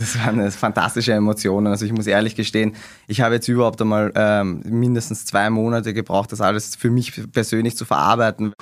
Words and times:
Das 0.00 0.18
waren 0.18 0.50
fantastische 0.50 1.12
Emotionen. 1.12 1.66
Also 1.66 1.84
ich 1.84 1.92
muss 1.92 2.06
ehrlich 2.06 2.34
gestehen, 2.34 2.74
ich 3.06 3.20
habe 3.20 3.34
jetzt 3.34 3.48
überhaupt 3.48 3.82
einmal 3.82 4.10
ähm, 4.14 4.62
mindestens 4.64 5.26
zwei 5.26 5.50
Monate 5.50 5.92
gebraucht, 5.92 6.32
das 6.32 6.40
alles 6.40 6.74
für 6.74 6.90
mich 6.90 7.12
persönlich 7.32 7.76
zu 7.76 7.84
verarbeiten. 7.84 8.54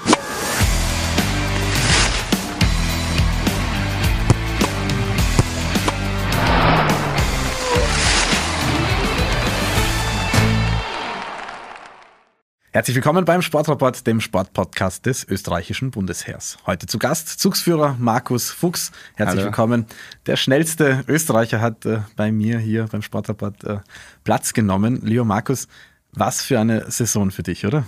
Herzlich 12.78 12.94
willkommen 12.94 13.24
beim 13.24 13.42
Sportrapport, 13.42 14.06
dem 14.06 14.20
Sportpodcast 14.20 15.04
des 15.04 15.26
österreichischen 15.26 15.90
Bundesheers. 15.90 16.58
Heute 16.64 16.86
zu 16.86 17.00
Gast 17.00 17.28
Zugsführer 17.40 17.96
Markus 17.98 18.52
Fuchs. 18.52 18.92
Herzlich 19.16 19.38
Hallo. 19.38 19.46
willkommen. 19.46 19.86
Der 20.26 20.36
schnellste 20.36 21.02
Österreicher 21.08 21.60
hat 21.60 21.84
äh, 21.86 22.02
bei 22.14 22.30
mir 22.30 22.60
hier 22.60 22.86
beim 22.86 23.02
Sportrapport 23.02 23.64
äh, 23.64 23.78
Platz 24.22 24.52
genommen. 24.52 25.00
Lieber 25.02 25.24
Markus, 25.24 25.66
was 26.12 26.44
für 26.44 26.60
eine 26.60 26.88
Saison 26.88 27.32
für 27.32 27.42
dich, 27.42 27.66
oder? 27.66 27.84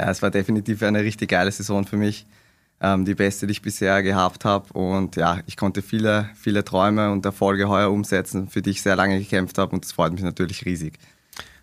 Ja, 0.00 0.10
es 0.10 0.22
war 0.22 0.30
definitiv 0.30 0.82
eine 0.84 1.00
richtig 1.00 1.28
geile 1.28 1.52
Saison 1.52 1.86
für 1.86 1.98
mich. 1.98 2.24
Ähm, 2.80 3.04
die 3.04 3.14
beste, 3.14 3.46
die 3.46 3.52
ich 3.52 3.60
bisher 3.60 4.02
gehabt 4.02 4.46
habe. 4.46 4.72
Und 4.72 5.16
ja, 5.16 5.40
ich 5.44 5.58
konnte 5.58 5.82
viele, 5.82 6.30
viele 6.34 6.64
Träume 6.64 7.12
und 7.12 7.26
Erfolge 7.26 7.68
heuer 7.68 7.90
umsetzen, 7.90 8.48
für 8.48 8.62
die 8.62 8.70
ich 8.70 8.80
sehr 8.80 8.96
lange 8.96 9.18
gekämpft 9.18 9.58
habe. 9.58 9.74
Und 9.74 9.84
das 9.84 9.92
freut 9.92 10.14
mich 10.14 10.22
natürlich 10.22 10.64
riesig. 10.64 10.98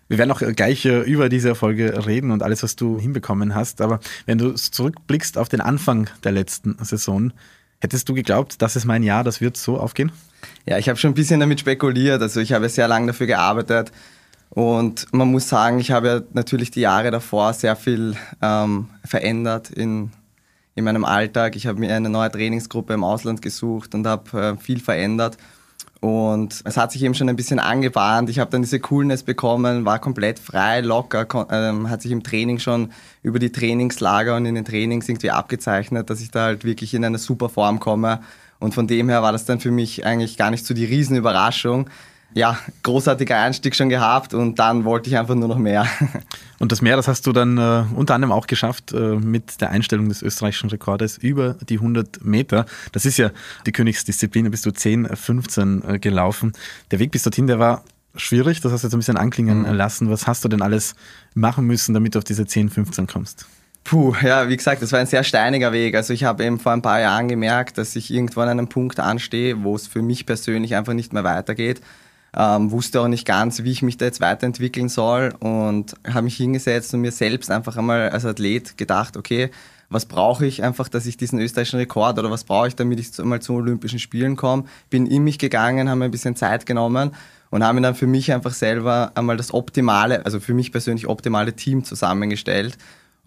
Wir 0.08 0.18
werden 0.18 0.32
auch 0.32 0.42
gleich 0.56 0.86
äh, 0.86 1.02
über 1.02 1.30
diese 1.30 1.50
Erfolge 1.50 2.06
reden 2.06 2.32
und 2.32 2.44
alles, 2.44 2.64
was 2.64 2.76
du 2.76 3.00
hinbekommen 3.00 3.56
hast. 3.56 3.82
Aber 3.82 4.00
wenn 4.26 4.38
du 4.38 4.54
zurückblickst 4.54 5.38
auf 5.38 5.50
den 5.50 5.62
Anfang 5.62 6.10
der 6.24 6.32
letzten 6.32 6.78
Saison, 6.84 7.34
hättest 7.82 8.08
du 8.10 8.14
geglaubt, 8.14 8.62
das 8.62 8.76
ist 8.76 8.86
mein 8.86 9.04
Jahr, 9.04 9.24
das 9.24 9.42
wird 9.42 9.58
so 9.58 9.78
aufgehen? 9.80 10.12
Ja, 10.66 10.78
ich 10.78 10.90
habe 10.90 10.98
schon 10.98 11.12
ein 11.12 11.16
bisschen 11.16 11.40
damit 11.40 11.60
spekuliert. 11.60 12.22
Also 12.22 12.40
ich 12.40 12.54
habe 12.54 12.70
sehr 12.70 12.88
lange 12.88 13.08
dafür 13.08 13.28
gearbeitet. 13.28 13.92
Und 14.50 15.14
man 15.14 15.30
muss 15.30 15.50
sagen, 15.50 15.80
ich 15.80 15.92
habe 15.92 16.26
natürlich 16.34 16.72
die 16.72 16.82
Jahre 16.82 17.12
davor 17.12 17.54
sehr 17.54 17.76
viel 17.76 18.16
ähm, 18.42 18.88
verändert 19.04 19.70
in, 19.70 20.12
in 20.74 20.86
meinem 20.86 21.06
Alltag. 21.06 21.56
Ich 21.56 21.68
habe 21.68 21.80
mir 21.80 21.94
eine 21.94 22.10
neue 22.10 22.32
Trainingsgruppe 22.32 22.94
im 22.94 23.04
Ausland 23.04 23.42
gesucht 23.42 23.94
und 23.94 24.08
habe 24.08 24.40
äh, 24.40 24.58
viel 24.58 24.80
verändert. 24.80 25.38
Und 26.00 26.62
es 26.64 26.78
hat 26.78 26.92
sich 26.92 27.04
eben 27.04 27.16
schon 27.16 27.28
ein 27.28 27.36
bisschen 27.36 27.60
angebahnt. 27.60 28.30
Ich 28.30 28.40
habe 28.40 28.52
dann 28.52 28.62
diese 28.62 28.80
Coolness 28.80 29.24
bekommen, 29.24 29.86
war 29.86 30.00
komplett 30.00 30.38
frei, 30.38 30.82
locker, 30.82 31.48
ähm, 31.50 31.90
hat 31.90 32.02
sich 32.02 32.12
im 32.12 32.24
Training 32.24 32.60
schon 32.60 32.92
über 33.24 33.40
die 33.40 33.52
Trainingslager 33.52 34.36
und 34.36 34.46
in 34.46 34.56
den 34.56 34.66
Trainings 34.66 35.10
irgendwie 35.10 35.32
abgezeichnet, 35.32 36.10
dass 36.10 36.22
ich 36.22 36.30
da 36.30 36.46
halt 36.46 36.66
wirklich 36.66 36.94
in 36.94 37.04
eine 37.04 37.18
super 37.18 37.50
Form 37.50 37.80
komme. 37.80 38.20
Und 38.60 38.74
von 38.74 38.88
dem 38.88 39.10
her 39.10 39.22
war 39.22 39.32
das 39.32 39.46
dann 39.46 39.60
für 39.60 39.72
mich 39.72 40.06
eigentlich 40.06 40.38
gar 40.38 40.52
nicht 40.52 40.66
so 40.66 40.74
die 40.74 40.86
Riesenüberraschung 40.86 41.90
ja, 42.38 42.60
großartiger 42.84 43.36
Einstieg 43.36 43.76
schon 43.76 43.90
gehabt 43.90 44.34
und 44.34 44.60
dann 44.60 44.86
wollte 44.86 45.10
ich 45.10 45.18
einfach 45.18 45.34
nur 45.34 45.48
noch 45.48 45.58
mehr. 45.58 45.88
Und 46.60 46.72
das 46.72 46.82
mehr, 46.82 46.96
das 46.96 47.08
hast 47.08 47.28
du 47.28 47.34
dann 47.34 47.60
äh, 47.60 47.84
unter 47.96 48.16
anderem 48.16 48.32
auch 48.32 48.48
geschafft 48.48 48.92
äh, 48.92 49.16
mit 49.16 49.62
der 49.62 49.70
Einstellung 49.70 50.10
des 50.10 50.24
österreichischen 50.24 50.72
Rekordes 50.72 51.20
über 51.20 51.54
die 51.70 51.76
100 51.76 52.26
Meter. 52.26 52.66
Das 52.94 53.06
ist 53.06 53.18
ja 53.18 53.30
die 53.68 53.72
Königsdisziplin, 53.72 54.46
da 54.46 54.50
bist 54.50 54.66
du 54.66 54.72
10, 54.72 55.16
15 55.16 55.84
äh, 55.88 56.00
gelaufen. 56.00 56.54
Der 56.90 56.98
Weg 56.98 57.12
bis 57.12 57.22
dorthin, 57.22 57.46
der 57.46 57.60
war 57.60 57.84
schwierig, 58.16 58.60
das 58.62 58.72
hast 58.72 58.84
du 58.84 58.88
jetzt 58.88 58.96
ein 58.96 59.00
bisschen 59.00 59.18
anklingen 59.18 59.70
mhm. 59.70 59.74
lassen. 59.74 60.10
Was 60.10 60.26
hast 60.26 60.44
du 60.44 60.48
denn 60.48 60.64
alles 60.64 60.96
machen 61.36 61.66
müssen, 61.66 61.94
damit 61.94 62.16
du 62.16 62.20
auf 62.20 62.26
diese 62.26 62.48
10, 62.48 62.70
15 62.70 63.06
kommst? 63.06 63.46
Puh, 63.84 64.16
ja, 64.24 64.50
wie 64.50 64.58
gesagt, 64.58 64.82
das 64.82 64.92
war 64.92 65.00
ein 65.00 65.06
sehr 65.06 65.24
steiniger 65.24 65.72
Weg. 65.72 65.96
Also 65.96 66.12
ich 66.12 66.24
habe 66.24 66.44
eben 66.44 66.60
vor 66.60 66.72
ein 66.72 66.82
paar 66.82 67.00
Jahren 67.00 67.28
gemerkt, 67.28 67.78
dass 67.78 67.96
ich 67.96 68.12
irgendwo 68.12 68.42
an 68.42 68.50
einem 68.50 68.68
Punkt 68.68 69.00
anstehe, 69.00 69.64
wo 69.64 69.76
es 69.76 69.86
für 69.86 70.02
mich 70.02 70.26
persönlich 70.26 70.76
einfach 70.76 70.94
nicht 70.94 71.14
mehr 71.14 71.24
weitergeht 71.24 71.82
ähm, 72.36 72.72
wusste 72.72 73.02
auch 73.02 73.08
nicht 73.08 73.26
ganz, 73.26 73.64
wie 73.64 73.72
ich 73.72 73.82
mich 73.82 73.98
da 73.98 74.06
jetzt 74.06 74.22
weiterentwickeln 74.22 74.90
soll 74.90 75.34
und 75.40 75.96
habe 76.08 76.24
mich 76.24 76.38
hingesetzt 76.38 76.94
und 76.94 77.02
mir 77.02 77.12
selbst 77.12 77.50
einfach 77.50 77.78
einmal 77.78 78.10
als 78.10 78.26
Athlet 78.26 78.78
gedacht, 78.78 79.18
okay, 79.18 79.50
was 79.90 80.06
brauche 80.06 80.46
ich 80.46 80.64
einfach, 80.64 80.90
dass 80.90 81.06
ich 81.06 81.18
diesen 81.18 81.40
österreichischen 81.40 81.80
Rekord 81.80 82.20
oder 82.20 82.30
was 82.30 82.44
brauche 82.44 82.68
ich, 82.68 82.76
damit 82.76 83.00
ich 83.00 83.18
mal 83.24 83.42
zu 83.42 83.54
Olympischen 83.54 84.00
Spielen 84.00 84.36
komme. 84.36 84.66
Bin 84.90 85.06
in 85.06 85.24
mich 85.24 85.40
gegangen, 85.40 85.90
habe 85.90 86.00
mir 86.00 86.06
ein 86.06 86.12
bisschen 86.12 86.36
Zeit 86.36 86.66
genommen 86.66 87.12
und 87.50 87.64
habe 87.64 87.76
mir 87.76 87.82
dann 87.82 87.96
für 87.96 88.08
mich 88.08 88.32
einfach 88.34 88.54
selber 88.54 89.12
einmal 89.16 89.38
das 89.38 89.54
optimale, 89.54 90.26
also 90.26 90.40
für 90.40 90.54
mich 90.54 90.72
persönlich 90.72 91.08
optimale 91.08 91.54
Team 91.54 91.86
zusammengestellt. 91.86 92.78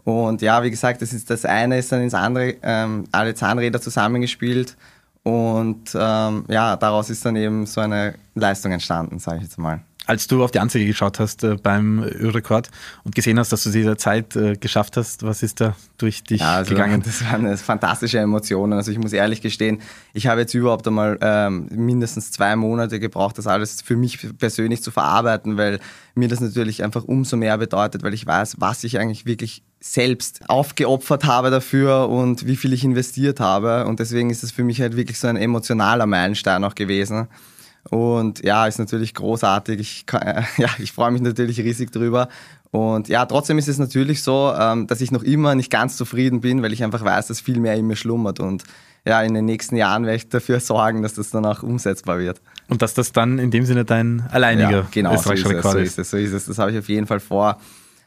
Und 0.04 0.42
ja, 0.42 0.62
wie 0.62 0.70
gesagt, 0.70 1.02
das 1.02 1.12
ist 1.12 1.30
das 1.30 1.44
eine 1.44 1.78
ist 1.78 1.92
dann 1.92 2.02
ins 2.02 2.14
andere, 2.14 2.56
ähm, 2.62 3.04
alle 3.12 3.34
Zahnräder 3.34 3.80
zusammengespielt 3.80 4.76
und 5.22 5.90
ähm, 5.94 6.44
ja, 6.48 6.76
daraus 6.76 7.10
ist 7.10 7.24
dann 7.24 7.36
eben 7.36 7.66
so 7.66 7.80
eine 7.80 8.14
Leistung 8.34 8.72
entstanden, 8.72 9.18
sage 9.18 9.38
ich 9.38 9.42
jetzt 9.44 9.58
mal. 9.58 9.82
Als 10.10 10.26
du 10.26 10.42
auf 10.42 10.50
die 10.50 10.58
Anzeige 10.58 10.86
geschaut 10.86 11.20
hast 11.20 11.44
äh, 11.44 11.54
beim 11.54 12.02
Ölrekord 12.02 12.68
und 13.04 13.14
gesehen 13.14 13.38
hast, 13.38 13.52
dass 13.52 13.62
du 13.62 13.70
diese 13.70 13.96
Zeit 13.96 14.34
äh, 14.34 14.56
geschafft 14.56 14.96
hast, 14.96 15.22
was 15.22 15.44
ist 15.44 15.60
da 15.60 15.76
durch 15.98 16.24
dich 16.24 16.40
ja, 16.40 16.56
also, 16.56 16.70
gegangen? 16.70 17.00
Das 17.04 17.24
waren 17.30 17.56
fantastische 17.56 18.18
Emotionen. 18.18 18.72
Also 18.72 18.90
ich 18.90 18.98
muss 18.98 19.12
ehrlich 19.12 19.40
gestehen, 19.40 19.80
ich 20.12 20.26
habe 20.26 20.40
jetzt 20.40 20.52
überhaupt 20.52 20.88
einmal 20.88 21.16
ähm, 21.20 21.68
mindestens 21.70 22.32
zwei 22.32 22.56
Monate 22.56 22.98
gebraucht, 22.98 23.38
das 23.38 23.46
alles 23.46 23.82
für 23.82 23.94
mich 23.94 24.18
persönlich 24.36 24.82
zu 24.82 24.90
verarbeiten, 24.90 25.56
weil 25.56 25.78
mir 26.16 26.26
das 26.26 26.40
natürlich 26.40 26.82
einfach 26.82 27.04
umso 27.04 27.36
mehr 27.36 27.56
bedeutet, 27.56 28.02
weil 28.02 28.12
ich 28.12 28.26
weiß, 28.26 28.56
was 28.58 28.82
ich 28.82 28.98
eigentlich 28.98 29.26
wirklich 29.26 29.62
selbst 29.78 30.40
aufgeopfert 30.48 31.24
habe 31.24 31.50
dafür 31.50 32.08
und 32.08 32.48
wie 32.48 32.56
viel 32.56 32.72
ich 32.72 32.82
investiert 32.82 33.38
habe. 33.38 33.86
Und 33.86 34.00
deswegen 34.00 34.30
ist 34.30 34.42
es 34.42 34.50
für 34.50 34.64
mich 34.64 34.80
halt 34.80 34.96
wirklich 34.96 35.20
so 35.20 35.28
ein 35.28 35.36
emotionaler 35.36 36.06
Meilenstein 36.06 36.64
auch 36.64 36.74
gewesen. 36.74 37.28
Und 37.88 38.44
ja, 38.44 38.66
ist 38.66 38.78
natürlich 38.78 39.14
großartig. 39.14 39.80
Ich, 39.80 40.06
kann, 40.06 40.22
äh, 40.22 40.42
ja, 40.58 40.68
ich 40.78 40.92
freue 40.92 41.10
mich 41.10 41.22
natürlich 41.22 41.58
riesig 41.60 41.90
drüber. 41.90 42.28
Und 42.70 43.08
ja, 43.08 43.26
trotzdem 43.26 43.58
ist 43.58 43.68
es 43.68 43.78
natürlich 43.78 44.22
so, 44.22 44.52
ähm, 44.56 44.86
dass 44.86 45.00
ich 45.00 45.10
noch 45.10 45.22
immer 45.22 45.54
nicht 45.54 45.70
ganz 45.70 45.96
zufrieden 45.96 46.40
bin, 46.40 46.62
weil 46.62 46.72
ich 46.72 46.84
einfach 46.84 47.04
weiß, 47.04 47.26
dass 47.26 47.40
viel 47.40 47.58
mehr 47.58 47.74
in 47.74 47.86
mir 47.86 47.96
schlummert. 47.96 48.38
Und 48.38 48.62
ja, 49.04 49.22
in 49.22 49.34
den 49.34 49.44
nächsten 49.44 49.76
Jahren 49.76 50.04
werde 50.04 50.16
ich 50.16 50.28
dafür 50.28 50.60
sorgen, 50.60 51.02
dass 51.02 51.14
das 51.14 51.30
dann 51.30 51.44
auch 51.46 51.62
umsetzbar 51.62 52.18
wird. 52.18 52.40
Und 52.68 52.82
dass 52.82 52.94
das 52.94 53.12
dann 53.12 53.38
in 53.38 53.50
dem 53.50 53.64
Sinne 53.64 53.84
dein 53.84 54.24
alleiniger 54.30 54.70
ja, 54.70 54.86
genau, 54.90 55.16
so 55.16 55.32
ist. 55.32 55.42
So 55.42 55.78
ist 55.78 55.98
es, 55.98 56.10
so 56.10 56.16
ist 56.16 56.32
es. 56.32 56.46
Das 56.46 56.58
habe 56.58 56.70
ich 56.70 56.78
auf 56.78 56.88
jeden 56.88 57.06
Fall 57.06 57.20
vor. 57.20 57.58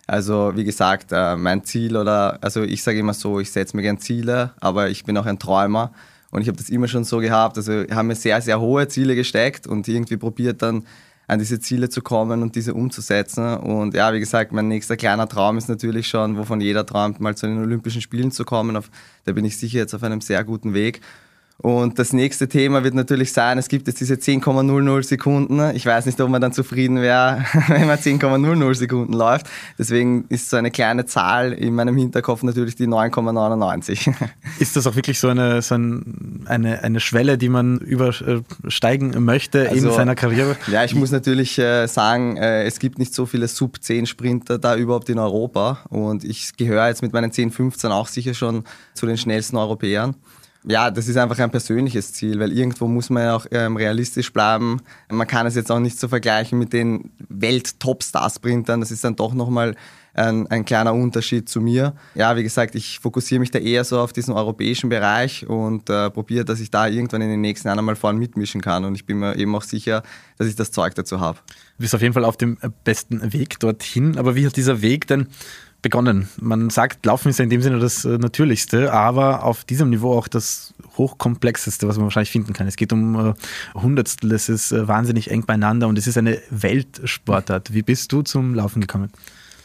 Also 0.05 0.51
wie 0.55 0.63
gesagt, 0.63 1.11
äh, 1.11 1.35
mein 1.35 1.63
Ziel 1.63 1.95
oder, 1.95 2.37
also 2.41 2.63
ich 2.63 2.83
sage 2.83 2.99
immer 2.99 3.13
so, 3.13 3.39
ich 3.39 3.51
setze 3.51 3.75
mir 3.75 3.83
gern 3.83 3.99
Ziele, 3.99 4.51
aber 4.59 4.89
ich 4.89 5.05
bin 5.05 5.17
auch 5.17 5.25
ein 5.25 5.39
Träumer 5.39 5.91
und 6.33 6.41
ich 6.41 6.47
habe 6.47 6.57
das 6.57 6.69
immer 6.69 6.87
schon 6.87 7.03
so 7.03 7.19
gehabt. 7.19 7.57
Also 7.57 7.81
ich 7.81 7.91
habe 7.91 8.07
mir 8.07 8.15
sehr, 8.15 8.41
sehr 8.41 8.59
hohe 8.59 8.87
Ziele 8.87 9.15
gesteckt 9.15 9.67
und 9.67 9.87
irgendwie 9.87 10.17
probiert 10.17 10.63
dann 10.63 10.83
an 11.27 11.37
diese 11.37 11.59
Ziele 11.59 11.89
zu 11.89 12.01
kommen 12.01 12.41
und 12.41 12.55
diese 12.55 12.73
umzusetzen. 12.73 13.57
Und 13.57 13.93
ja, 13.93 14.11
wie 14.13 14.19
gesagt, 14.19 14.51
mein 14.51 14.67
nächster 14.67 14.97
kleiner 14.97 15.29
Traum 15.29 15.59
ist 15.59 15.69
natürlich 15.69 16.07
schon, 16.07 16.35
wovon 16.35 16.59
jeder 16.59 16.87
träumt, 16.87 17.19
mal 17.19 17.35
zu 17.35 17.45
den 17.45 17.59
Olympischen 17.59 18.01
Spielen 18.01 18.31
zu 18.31 18.45
kommen. 18.45 18.75
Auf, 18.75 18.89
da 19.25 19.31
bin 19.31 19.45
ich 19.45 19.57
sicher 19.57 19.77
jetzt 19.77 19.93
auf 19.93 20.01
einem 20.01 20.21
sehr 20.21 20.43
guten 20.43 20.73
Weg. 20.73 21.01
Und 21.63 21.97
das 21.97 22.11
nächste 22.11 22.49
Thema 22.49 22.83
wird 22.83 22.93
natürlich 22.93 23.31
sein, 23.31 23.57
es 23.57 23.69
gibt 23.69 23.87
jetzt 23.87 24.01
diese 24.01 24.15
10,00 24.15 25.01
Sekunden. 25.01 25.73
Ich 25.73 25.85
weiß 25.85 26.05
nicht, 26.05 26.19
ob 26.19 26.29
man 26.29 26.41
dann 26.41 26.51
zufrieden 26.51 27.01
wäre, 27.01 27.45
wenn 27.69 27.87
man 27.87 27.97
10,00 27.97 28.75
Sekunden 28.75 29.13
läuft. 29.13 29.45
Deswegen 29.79 30.25
ist 30.27 30.49
so 30.49 30.57
eine 30.57 30.71
kleine 30.71 31.05
Zahl 31.05 31.53
in 31.53 31.73
meinem 31.73 31.95
Hinterkopf 31.95 32.43
natürlich 32.43 32.75
die 32.75 32.85
9,99. 32.85 34.13
Ist 34.59 34.75
das 34.75 34.85
auch 34.87 34.97
wirklich 34.97 35.21
so 35.21 35.29
eine, 35.29 35.61
so 35.61 35.75
eine, 35.75 36.83
eine 36.83 36.99
Schwelle, 36.99 37.37
die 37.37 37.47
man 37.47 37.77
übersteigen 37.77 39.23
möchte 39.23 39.69
also, 39.69 39.87
in 39.87 39.93
seiner 39.93 40.15
Karriere? 40.15 40.57
Ja, 40.67 40.83
ich 40.83 40.95
muss 40.95 41.11
natürlich 41.11 41.57
äh, 41.59 41.87
sagen, 41.87 42.35
äh, 42.35 42.65
es 42.65 42.77
gibt 42.77 42.99
nicht 42.99 43.13
so 43.13 43.25
viele 43.25 43.47
Sub-10-Sprinter 43.47 44.59
da 44.59 44.75
überhaupt 44.75 45.07
in 45.07 45.17
Europa. 45.17 45.79
Und 45.87 46.25
ich 46.25 46.57
gehöre 46.57 46.89
jetzt 46.89 47.01
mit 47.01 47.13
meinen 47.13 47.31
10,15 47.31 47.89
auch 47.89 48.09
sicher 48.09 48.33
schon 48.33 48.65
zu 48.95 49.05
den 49.05 49.17
schnellsten 49.17 49.55
Europäern 49.55 50.15
ja, 50.65 50.91
das 50.91 51.07
ist 51.07 51.17
einfach 51.17 51.37
ein 51.39 51.51
persönliches 51.51 52.13
Ziel, 52.13 52.39
weil 52.39 52.51
irgendwo 52.51 52.87
muss 52.87 53.09
man 53.09 53.23
ja 53.23 53.35
auch 53.35 53.45
ähm, 53.51 53.75
realistisch 53.75 54.31
bleiben. 54.31 54.81
Man 55.09 55.27
kann 55.27 55.45
es 55.45 55.55
jetzt 55.55 55.71
auch 55.71 55.79
nicht 55.79 55.99
so 55.99 56.07
vergleichen 56.07 56.57
mit 56.57 56.73
den 56.73 57.11
Welt-Top-Star-Sprintern. 57.29 58.79
Das 58.79 58.91
ist 58.91 59.03
dann 59.03 59.15
doch 59.15 59.33
nochmal 59.33 59.75
ein, 60.13 60.47
ein 60.47 60.63
kleiner 60.63 60.93
Unterschied 60.93 61.49
zu 61.49 61.59
mir. 61.59 61.93
Ja, 62.15 62.35
wie 62.37 62.43
gesagt, 62.43 62.75
ich 62.75 62.99
fokussiere 62.99 63.39
mich 63.39 63.51
da 63.51 63.59
eher 63.59 63.83
so 63.83 63.99
auf 63.99 64.13
diesen 64.13 64.33
europäischen 64.33 64.89
Bereich 64.89 65.47
und 65.47 65.89
äh, 65.89 66.09
probiere, 66.09 66.45
dass 66.45 66.59
ich 66.59 66.71
da 66.71 66.87
irgendwann 66.87 67.21
in 67.21 67.29
den 67.29 67.41
nächsten 67.41 67.67
Jahren 67.67 67.79
einmal 67.79 67.95
vorne 67.95 68.19
mitmischen 68.19 68.61
kann. 68.61 68.85
Und 68.85 68.95
ich 68.95 69.05
bin 69.05 69.17
mir 69.17 69.35
eben 69.35 69.55
auch 69.55 69.63
sicher, 69.63 70.03
dass 70.37 70.47
ich 70.47 70.55
das 70.55 70.71
Zeug 70.71 70.95
dazu 70.95 71.19
habe. 71.19 71.39
Du 71.77 71.81
bist 71.81 71.95
auf 71.95 72.01
jeden 72.01 72.13
Fall 72.13 72.25
auf 72.25 72.37
dem 72.37 72.57
besten 72.83 73.33
Weg 73.33 73.59
dorthin. 73.59 74.17
Aber 74.17 74.35
wie 74.35 74.45
hat 74.45 74.55
dieser 74.55 74.81
Weg 74.81 75.07
denn 75.07 75.27
begonnen. 75.83 76.27
Man 76.41 76.71
sagt, 76.71 77.05
Laufen 77.05 77.29
ist 77.29 77.37
ja 77.37 77.43
in 77.43 77.51
dem 77.51 77.61
Sinne 77.61 77.77
das 77.77 78.03
äh, 78.05 78.17
Natürlichste, 78.17 78.91
aber 78.91 79.43
auf 79.43 79.63
diesem 79.63 79.91
Niveau 79.91 80.17
auch 80.17 80.27
das 80.27 80.73
hochkomplexeste, 80.97 81.87
was 81.87 81.97
man 81.97 82.05
wahrscheinlich 82.05 82.31
finden 82.31 82.53
kann. 82.53 82.65
Es 82.65 82.75
geht 82.75 82.91
um 82.91 83.15
äh, 83.15 83.33
Hundertstel, 83.75 84.31
es 84.31 84.49
ist 84.49 84.71
äh, 84.71 84.87
wahnsinnig 84.87 85.29
eng 85.29 85.45
beieinander 85.45 85.87
und 85.87 85.99
es 85.99 86.07
ist 86.07 86.17
eine 86.17 86.41
Weltsportart. 86.49 87.73
Wie 87.73 87.83
bist 87.83 88.11
du 88.11 88.23
zum 88.23 88.55
Laufen 88.55 88.81
gekommen? 88.81 89.11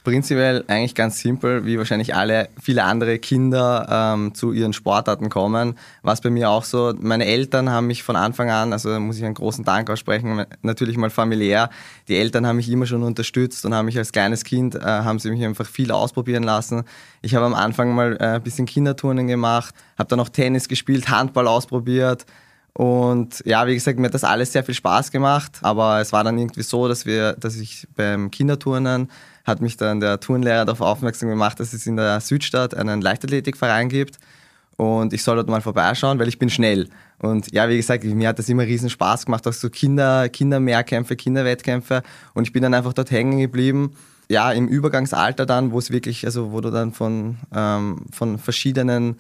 Prinzipiell 0.09 0.65
eigentlich 0.69 0.95
ganz 0.95 1.19
simpel, 1.19 1.67
wie 1.67 1.77
wahrscheinlich 1.77 2.15
alle, 2.15 2.49
viele 2.59 2.85
andere 2.85 3.19
Kinder 3.19 4.15
ähm, 4.15 4.35
zu 4.35 4.53
ihren 4.53 4.73
Sportarten 4.73 5.29
kommen. 5.29 5.75
Was 6.01 6.23
bei 6.23 6.31
mir 6.31 6.49
auch 6.49 6.65
so, 6.65 6.95
meine 6.99 7.27
Eltern 7.27 7.69
haben 7.69 7.89
mich 7.89 8.03
von 8.03 8.17
Anfang 8.17 8.49
an, 8.49 8.73
also 8.73 8.99
muss 9.01 9.19
ich 9.19 9.25
einen 9.27 9.35
großen 9.35 9.65
Dank 9.67 9.91
aussprechen, 9.91 10.47
natürlich 10.63 10.97
mal 10.97 11.11
familiär. 11.11 11.69
Die 12.09 12.17
Eltern 12.17 12.47
haben 12.47 12.57
mich 12.57 12.71
immer 12.71 12.87
schon 12.87 13.03
unterstützt 13.03 13.67
und 13.67 13.75
haben 13.75 13.85
mich 13.85 13.99
als 13.99 14.11
kleines 14.11 14.45
Kind, 14.45 14.77
äh, 14.77 14.81
haben 14.81 15.19
sie 15.19 15.31
mich 15.31 15.45
einfach 15.45 15.67
viel 15.67 15.93
ausprobieren 15.93 16.43
lassen. 16.43 16.85
Ich 17.21 17.35
habe 17.35 17.45
am 17.45 17.55
Anfang 17.55 17.95
mal 17.95 18.17
äh, 18.19 18.37
ein 18.37 18.43
bisschen 18.43 18.65
Kinderturnen 18.65 19.27
gemacht, 19.27 19.75
habe 19.99 20.09
dann 20.09 20.21
auch 20.21 20.31
Tennis 20.31 20.69
gespielt, 20.69 21.11
Handball 21.11 21.47
ausprobiert. 21.47 22.25
Und 22.73 23.43
ja, 23.45 23.67
wie 23.67 23.75
gesagt, 23.75 23.99
mir 23.99 24.07
hat 24.07 24.15
das 24.15 24.25
alles 24.25 24.53
sehr 24.53 24.65
viel 24.65 24.75
Spaß 24.75 25.11
gemacht. 25.11 25.59
Aber 25.63 26.01
es 26.01 26.13
war 26.13 26.25
dann 26.25 26.39
irgendwie 26.39 26.63
so, 26.63 26.89
dass 26.89 27.05
wir, 27.05 27.33
dass 27.33 27.57
ich 27.57 27.89
beim 27.97 28.31
Kinderturnen 28.31 29.11
hat 29.49 29.61
mich 29.61 29.77
dann 29.77 29.99
der 29.99 30.21
Turnlehrer 30.21 30.65
darauf 30.65 30.81
aufmerksam 30.81 31.29
gemacht, 31.29 31.59
dass 31.59 31.73
es 31.73 31.87
in 31.87 31.97
der 31.97 32.21
Südstadt 32.21 32.75
einen 32.77 33.01
Leichtathletikverein 33.01 33.89
gibt. 33.89 34.19
Und 34.77 35.13
ich 35.13 35.25
soll 35.25 35.35
dort 35.35 35.49
mal 35.49 35.61
vorbeischauen, 35.61 36.21
weil 36.21 36.29
ich 36.29 36.39
bin 36.39 36.51
schnell. 36.51 36.89
Und 37.19 37.53
ja, 37.53 37.69
wie 37.69 37.77
gesagt, 37.77 38.05
mir 38.05 38.29
hat 38.29 38.39
das 38.39 38.49
immer 38.49 38.63
riesen 38.63 38.91
Spaß 38.91 39.25
gemacht, 39.27 39.45
auch 39.49 39.53
so 39.53 39.71
Kinder, 39.71 40.29
Kindermehrkämpfe, 40.29 41.17
Kinderwettkämpfe. 41.17 42.03
Und 42.35 42.45
ich 42.45 42.53
bin 42.53 42.63
dann 42.63 42.75
einfach 42.75 42.93
dort 42.93 43.11
hängen 43.11 43.41
geblieben. 43.41 43.97
Ja, 44.29 44.53
im 44.53 44.69
Übergangsalter 44.69 45.47
dann, 45.47 45.73
wo 45.73 45.79
es 45.79 45.91
wirklich, 45.91 46.25
also 46.27 46.53
wo 46.53 46.61
du 46.61 46.71
dann 46.71 46.93
von, 46.93 47.39
ähm, 47.53 48.05
von 48.13 48.39
verschiedenen 48.39 49.17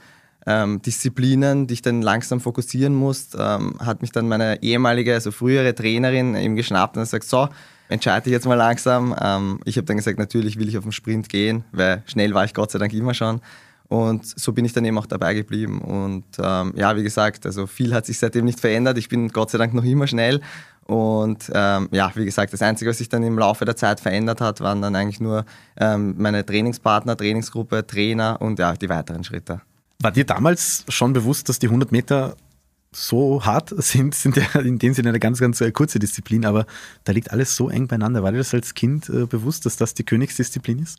ähm, 0.46 0.80
Disziplinen 0.82 1.66
dich 1.66 1.82
dann 1.82 2.02
langsam 2.02 2.40
fokussieren 2.40 2.94
musst, 2.94 3.34
ähm, 3.36 3.74
hat 3.80 4.02
mich 4.02 4.12
dann 4.12 4.28
meine 4.28 4.62
ehemalige, 4.62 5.14
also 5.14 5.32
frühere 5.32 5.74
Trainerin 5.74 6.36
eben 6.36 6.54
geschnappt 6.54 6.96
und 6.96 7.02
gesagt, 7.02 7.24
so, 7.24 7.48
entscheide 7.88 8.24
dich 8.24 8.32
jetzt 8.32 8.46
mal 8.46 8.54
langsam. 8.54 9.14
Ähm, 9.20 9.60
ich 9.64 9.76
habe 9.76 9.86
dann 9.86 9.96
gesagt, 9.96 10.18
natürlich 10.18 10.58
will 10.58 10.68
ich 10.68 10.78
auf 10.78 10.84
den 10.84 10.92
Sprint 10.92 11.28
gehen, 11.28 11.64
weil 11.72 12.02
schnell 12.06 12.34
war 12.34 12.44
ich 12.44 12.54
Gott 12.54 12.70
sei 12.70 12.78
Dank 12.78 12.92
immer 12.92 13.14
schon. 13.14 13.40
Und 13.88 14.26
so 14.26 14.52
bin 14.52 14.64
ich 14.64 14.74
dann 14.74 14.84
eben 14.84 14.98
auch 14.98 15.06
dabei 15.06 15.34
geblieben. 15.34 15.80
Und 15.80 16.24
ähm, 16.38 16.74
ja, 16.76 16.94
wie 16.96 17.02
gesagt, 17.02 17.46
also 17.46 17.66
viel 17.66 17.94
hat 17.94 18.04
sich 18.04 18.18
seitdem 18.18 18.44
nicht 18.44 18.60
verändert. 18.60 18.98
Ich 18.98 19.08
bin 19.08 19.28
Gott 19.28 19.50
sei 19.50 19.58
Dank 19.58 19.72
noch 19.72 19.84
immer 19.84 20.06
schnell. 20.06 20.42
Und 20.84 21.50
ähm, 21.54 21.88
ja, 21.90 22.10
wie 22.14 22.24
gesagt, 22.24 22.52
das 22.52 22.62
Einzige, 22.62 22.90
was 22.90 22.98
sich 22.98 23.08
dann 23.08 23.22
im 23.22 23.38
Laufe 23.38 23.64
der 23.64 23.76
Zeit 23.76 24.00
verändert 24.00 24.40
hat, 24.40 24.60
waren 24.60 24.80
dann 24.80 24.94
eigentlich 24.94 25.20
nur 25.20 25.44
ähm, 25.78 26.14
meine 26.18 26.44
Trainingspartner, 26.44 27.16
Trainingsgruppe, 27.16 27.86
Trainer 27.86 28.40
und 28.40 28.58
ja, 28.58 28.74
die 28.74 28.88
weiteren 28.88 29.24
Schritte. 29.24 29.60
War 30.00 30.12
dir 30.12 30.24
damals 30.24 30.84
schon 30.88 31.12
bewusst, 31.12 31.48
dass 31.48 31.58
die 31.58 31.66
100 31.66 31.92
Meter 31.92 32.36
so 32.92 33.44
hart 33.44 33.72
sind, 33.82 34.14
sind 34.14 34.36
ja 34.36 34.60
in 34.60 34.78
dem 34.78 34.94
Sinne 34.94 35.10
eine 35.10 35.20
ganz, 35.20 35.40
ganz 35.40 35.60
äh, 35.60 35.70
kurze 35.72 35.98
Disziplin, 35.98 36.44
aber 36.44 36.66
da 37.04 37.12
liegt 37.12 37.32
alles 37.32 37.56
so 37.56 37.68
eng 37.68 37.88
beieinander. 37.88 38.22
War 38.22 38.32
dir 38.32 38.38
das 38.38 38.54
als 38.54 38.74
Kind 38.74 39.08
äh, 39.08 39.26
bewusst, 39.26 39.66
dass 39.66 39.76
das 39.76 39.94
die 39.94 40.04
Königsdisziplin 40.04 40.78
ist? 40.78 40.98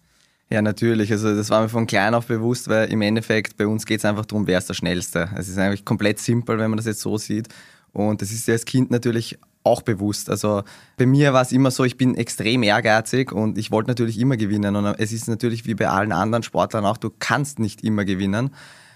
Ja, 0.51 0.61
natürlich. 0.63 1.11
Also 1.11 1.35
das 1.35 1.49
war 1.51 1.61
mir 1.61 1.69
von 1.69 1.85
klein 1.85 2.15
auf 2.15 2.25
bewusst, 2.25 2.69
weil 2.69 2.91
im 2.91 3.01
Endeffekt 3.01 3.55
bei 3.57 3.67
uns 3.67 3.85
geht 3.85 3.99
es 3.99 4.05
einfach 4.05 4.25
darum, 4.25 4.47
wer 4.47 4.57
ist 4.57 4.67
der 4.67 4.73
Schnellste. 4.73 5.29
Es 5.35 5.47
ist 5.47 5.59
eigentlich 5.59 5.85
komplett 5.85 6.19
simpel, 6.19 6.57
wenn 6.57 6.71
man 6.71 6.77
das 6.77 6.87
jetzt 6.87 7.01
so 7.01 7.17
sieht. 7.17 7.47
Und 7.93 8.21
das 8.21 8.31
ist 8.31 8.47
ja 8.47 8.53
als 8.53 8.65
Kind 8.65 8.89
natürlich 8.89 9.37
auch 9.63 9.83
bewusst. 9.83 10.29
Also 10.29 10.63
bei 10.97 11.05
mir 11.05 11.33
war 11.33 11.41
es 11.43 11.51
immer 11.51 11.69
so, 11.69 11.83
ich 11.83 11.97
bin 11.97 12.15
extrem 12.15 12.63
ehrgeizig 12.63 13.31
und 13.31 13.57
ich 13.57 13.69
wollte 13.69 13.89
natürlich 13.89 14.19
immer 14.19 14.37
gewinnen. 14.37 14.75
Und 14.75 14.85
es 14.97 15.11
ist 15.11 15.27
natürlich 15.27 15.65
wie 15.67 15.75
bei 15.75 15.87
allen 15.87 16.11
anderen 16.11 16.43
Sportlern 16.43 16.85
auch, 16.85 16.97
du 16.97 17.11
kannst 17.19 17.59
nicht 17.59 17.83
immer 17.83 18.05
gewinnen 18.05 18.51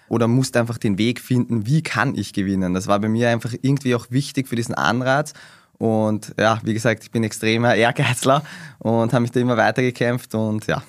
oder 0.09 0.27
musst 0.27 0.57
einfach 0.57 0.77
den 0.77 0.97
Weg 0.97 1.19
finden, 1.19 1.65
wie 1.65 1.81
kann 1.81 2.15
ich 2.15 2.33
gewinnen. 2.33 2.73
Das 2.73 2.87
war 2.87 2.99
bei 2.99 3.09
mir 3.09 3.29
einfach 3.29 3.53
irgendwie 3.61 3.95
auch 3.95 4.07
wichtig 4.09 4.47
für 4.47 4.55
diesen 4.55 4.75
Anreiz. 4.75 5.33
Und 5.77 6.33
ja, 6.39 6.59
wie 6.63 6.73
gesagt, 6.73 7.03
ich 7.03 7.11
bin 7.11 7.23
extremer 7.23 7.75
Ehrgeizler 7.75 8.43
und 8.79 9.11
habe 9.11 9.21
mich 9.21 9.31
da 9.31 9.39
immer 9.39 9.57
weitergekämpft 9.57 10.35
und 10.35 10.67
ja. 10.67 10.83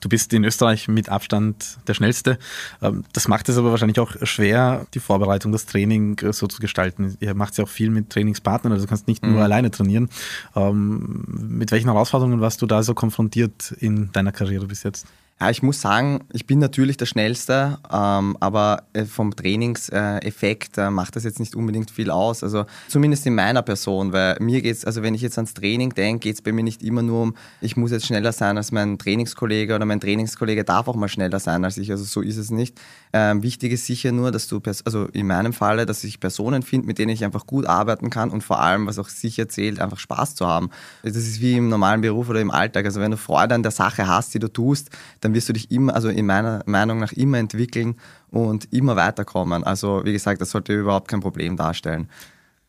Du 0.00 0.08
bist 0.08 0.32
in 0.32 0.44
Österreich 0.44 0.86
mit 0.86 1.08
Abstand 1.08 1.78
der 1.88 1.94
Schnellste. 1.94 2.38
Ähm, 2.80 3.04
das 3.12 3.26
macht 3.26 3.48
es 3.48 3.58
aber 3.58 3.70
wahrscheinlich 3.70 3.98
auch 3.98 4.14
schwer, 4.22 4.86
die 4.94 5.00
Vorbereitung, 5.00 5.50
das 5.50 5.66
Training 5.66 6.18
äh, 6.20 6.32
so 6.32 6.46
zu 6.46 6.60
gestalten. 6.60 7.16
Ihr 7.20 7.34
macht 7.34 7.58
ja 7.58 7.64
auch 7.64 7.68
viel 7.68 7.90
mit 7.90 8.10
Trainingspartnern, 8.10 8.72
also 8.72 8.84
du 8.84 8.88
kannst 8.88 9.08
nicht 9.08 9.24
nur 9.24 9.32
mhm. 9.32 9.42
alleine 9.42 9.70
trainieren. 9.70 10.08
Ähm, 10.54 11.24
mit 11.28 11.72
welchen 11.72 11.90
Herausforderungen 11.90 12.40
warst 12.40 12.62
du 12.62 12.66
da 12.66 12.82
so 12.82 12.94
konfrontiert 12.94 13.72
in 13.72 14.12
deiner 14.12 14.30
Karriere 14.30 14.66
bis 14.66 14.84
jetzt? 14.84 15.06
Ja, 15.40 15.50
ich 15.50 15.62
muss 15.62 15.80
sagen, 15.80 16.24
ich 16.32 16.46
bin 16.46 16.58
natürlich 16.58 16.96
der 16.96 17.06
Schnellste, 17.06 17.78
ähm, 17.92 18.36
aber 18.40 18.82
äh, 18.92 19.04
vom 19.04 19.36
Trainingseffekt 19.36 20.78
äh, 20.78 20.90
macht 20.90 21.14
das 21.14 21.22
jetzt 21.22 21.38
nicht 21.38 21.54
unbedingt 21.54 21.92
viel 21.92 22.10
aus. 22.10 22.42
Also 22.42 22.66
zumindest 22.88 23.24
in 23.24 23.36
meiner 23.36 23.62
Person, 23.62 24.12
weil 24.12 24.36
mir 24.40 24.62
geht's, 24.62 24.84
also 24.84 25.02
wenn 25.02 25.14
ich 25.14 25.22
jetzt 25.22 25.38
ans 25.38 25.54
Training 25.54 25.94
denke, 25.94 26.18
geht 26.28 26.34
es 26.34 26.42
bei 26.42 26.50
mir 26.50 26.64
nicht 26.64 26.82
immer 26.82 27.02
nur 27.02 27.22
um, 27.22 27.34
ich 27.60 27.76
muss 27.76 27.92
jetzt 27.92 28.06
schneller 28.06 28.32
sein 28.32 28.56
als 28.56 28.72
mein 28.72 28.98
Trainingskollege 28.98 29.76
oder 29.76 29.84
mein 29.84 30.00
Trainingskollege 30.00 30.64
darf 30.64 30.88
auch 30.88 30.96
mal 30.96 31.08
schneller 31.08 31.38
sein 31.38 31.64
als 31.64 31.78
ich. 31.78 31.92
Also 31.92 32.02
so 32.02 32.20
ist 32.20 32.36
es 32.36 32.50
nicht. 32.50 32.76
Ähm, 33.12 33.44
wichtig 33.44 33.70
ist 33.72 33.86
sicher 33.86 34.10
nur, 34.10 34.32
dass 34.32 34.48
du, 34.48 34.60
also 34.84 35.04
in 35.06 35.28
meinem 35.28 35.52
Falle, 35.52 35.86
dass 35.86 36.02
ich 36.02 36.18
Personen 36.18 36.62
finde, 36.62 36.88
mit 36.88 36.98
denen 36.98 37.10
ich 37.10 37.24
einfach 37.24 37.46
gut 37.46 37.64
arbeiten 37.64 38.10
kann 38.10 38.30
und 38.30 38.42
vor 38.42 38.60
allem, 38.60 38.88
was 38.88 38.98
auch 38.98 39.08
sicher 39.08 39.48
zählt, 39.48 39.80
einfach 39.80 40.00
Spaß 40.00 40.34
zu 40.34 40.48
haben. 40.48 40.70
Das 41.04 41.14
ist 41.14 41.40
wie 41.40 41.56
im 41.56 41.68
normalen 41.68 42.00
Beruf 42.00 42.28
oder 42.28 42.40
im 42.40 42.50
Alltag. 42.50 42.86
Also 42.86 43.00
wenn 43.00 43.12
du 43.12 43.16
Freude 43.16 43.54
an 43.54 43.62
der 43.62 43.70
Sache 43.70 44.08
hast, 44.08 44.34
die 44.34 44.40
du 44.40 44.48
tust, 44.48 44.90
dann 45.20 45.27
dann 45.28 45.34
wirst 45.34 45.48
du 45.48 45.52
dich 45.52 45.70
immer, 45.70 45.94
also 45.94 46.08
in 46.08 46.26
meiner 46.26 46.62
Meinung 46.64 46.98
nach 46.98 47.12
immer 47.12 47.38
entwickeln 47.38 47.96
und 48.30 48.72
immer 48.72 48.96
weiterkommen. 48.96 49.62
Also 49.62 50.02
wie 50.04 50.12
gesagt, 50.12 50.40
das 50.40 50.50
sollte 50.50 50.72
überhaupt 50.72 51.08
kein 51.08 51.20
Problem 51.20 51.56
darstellen. 51.56 52.08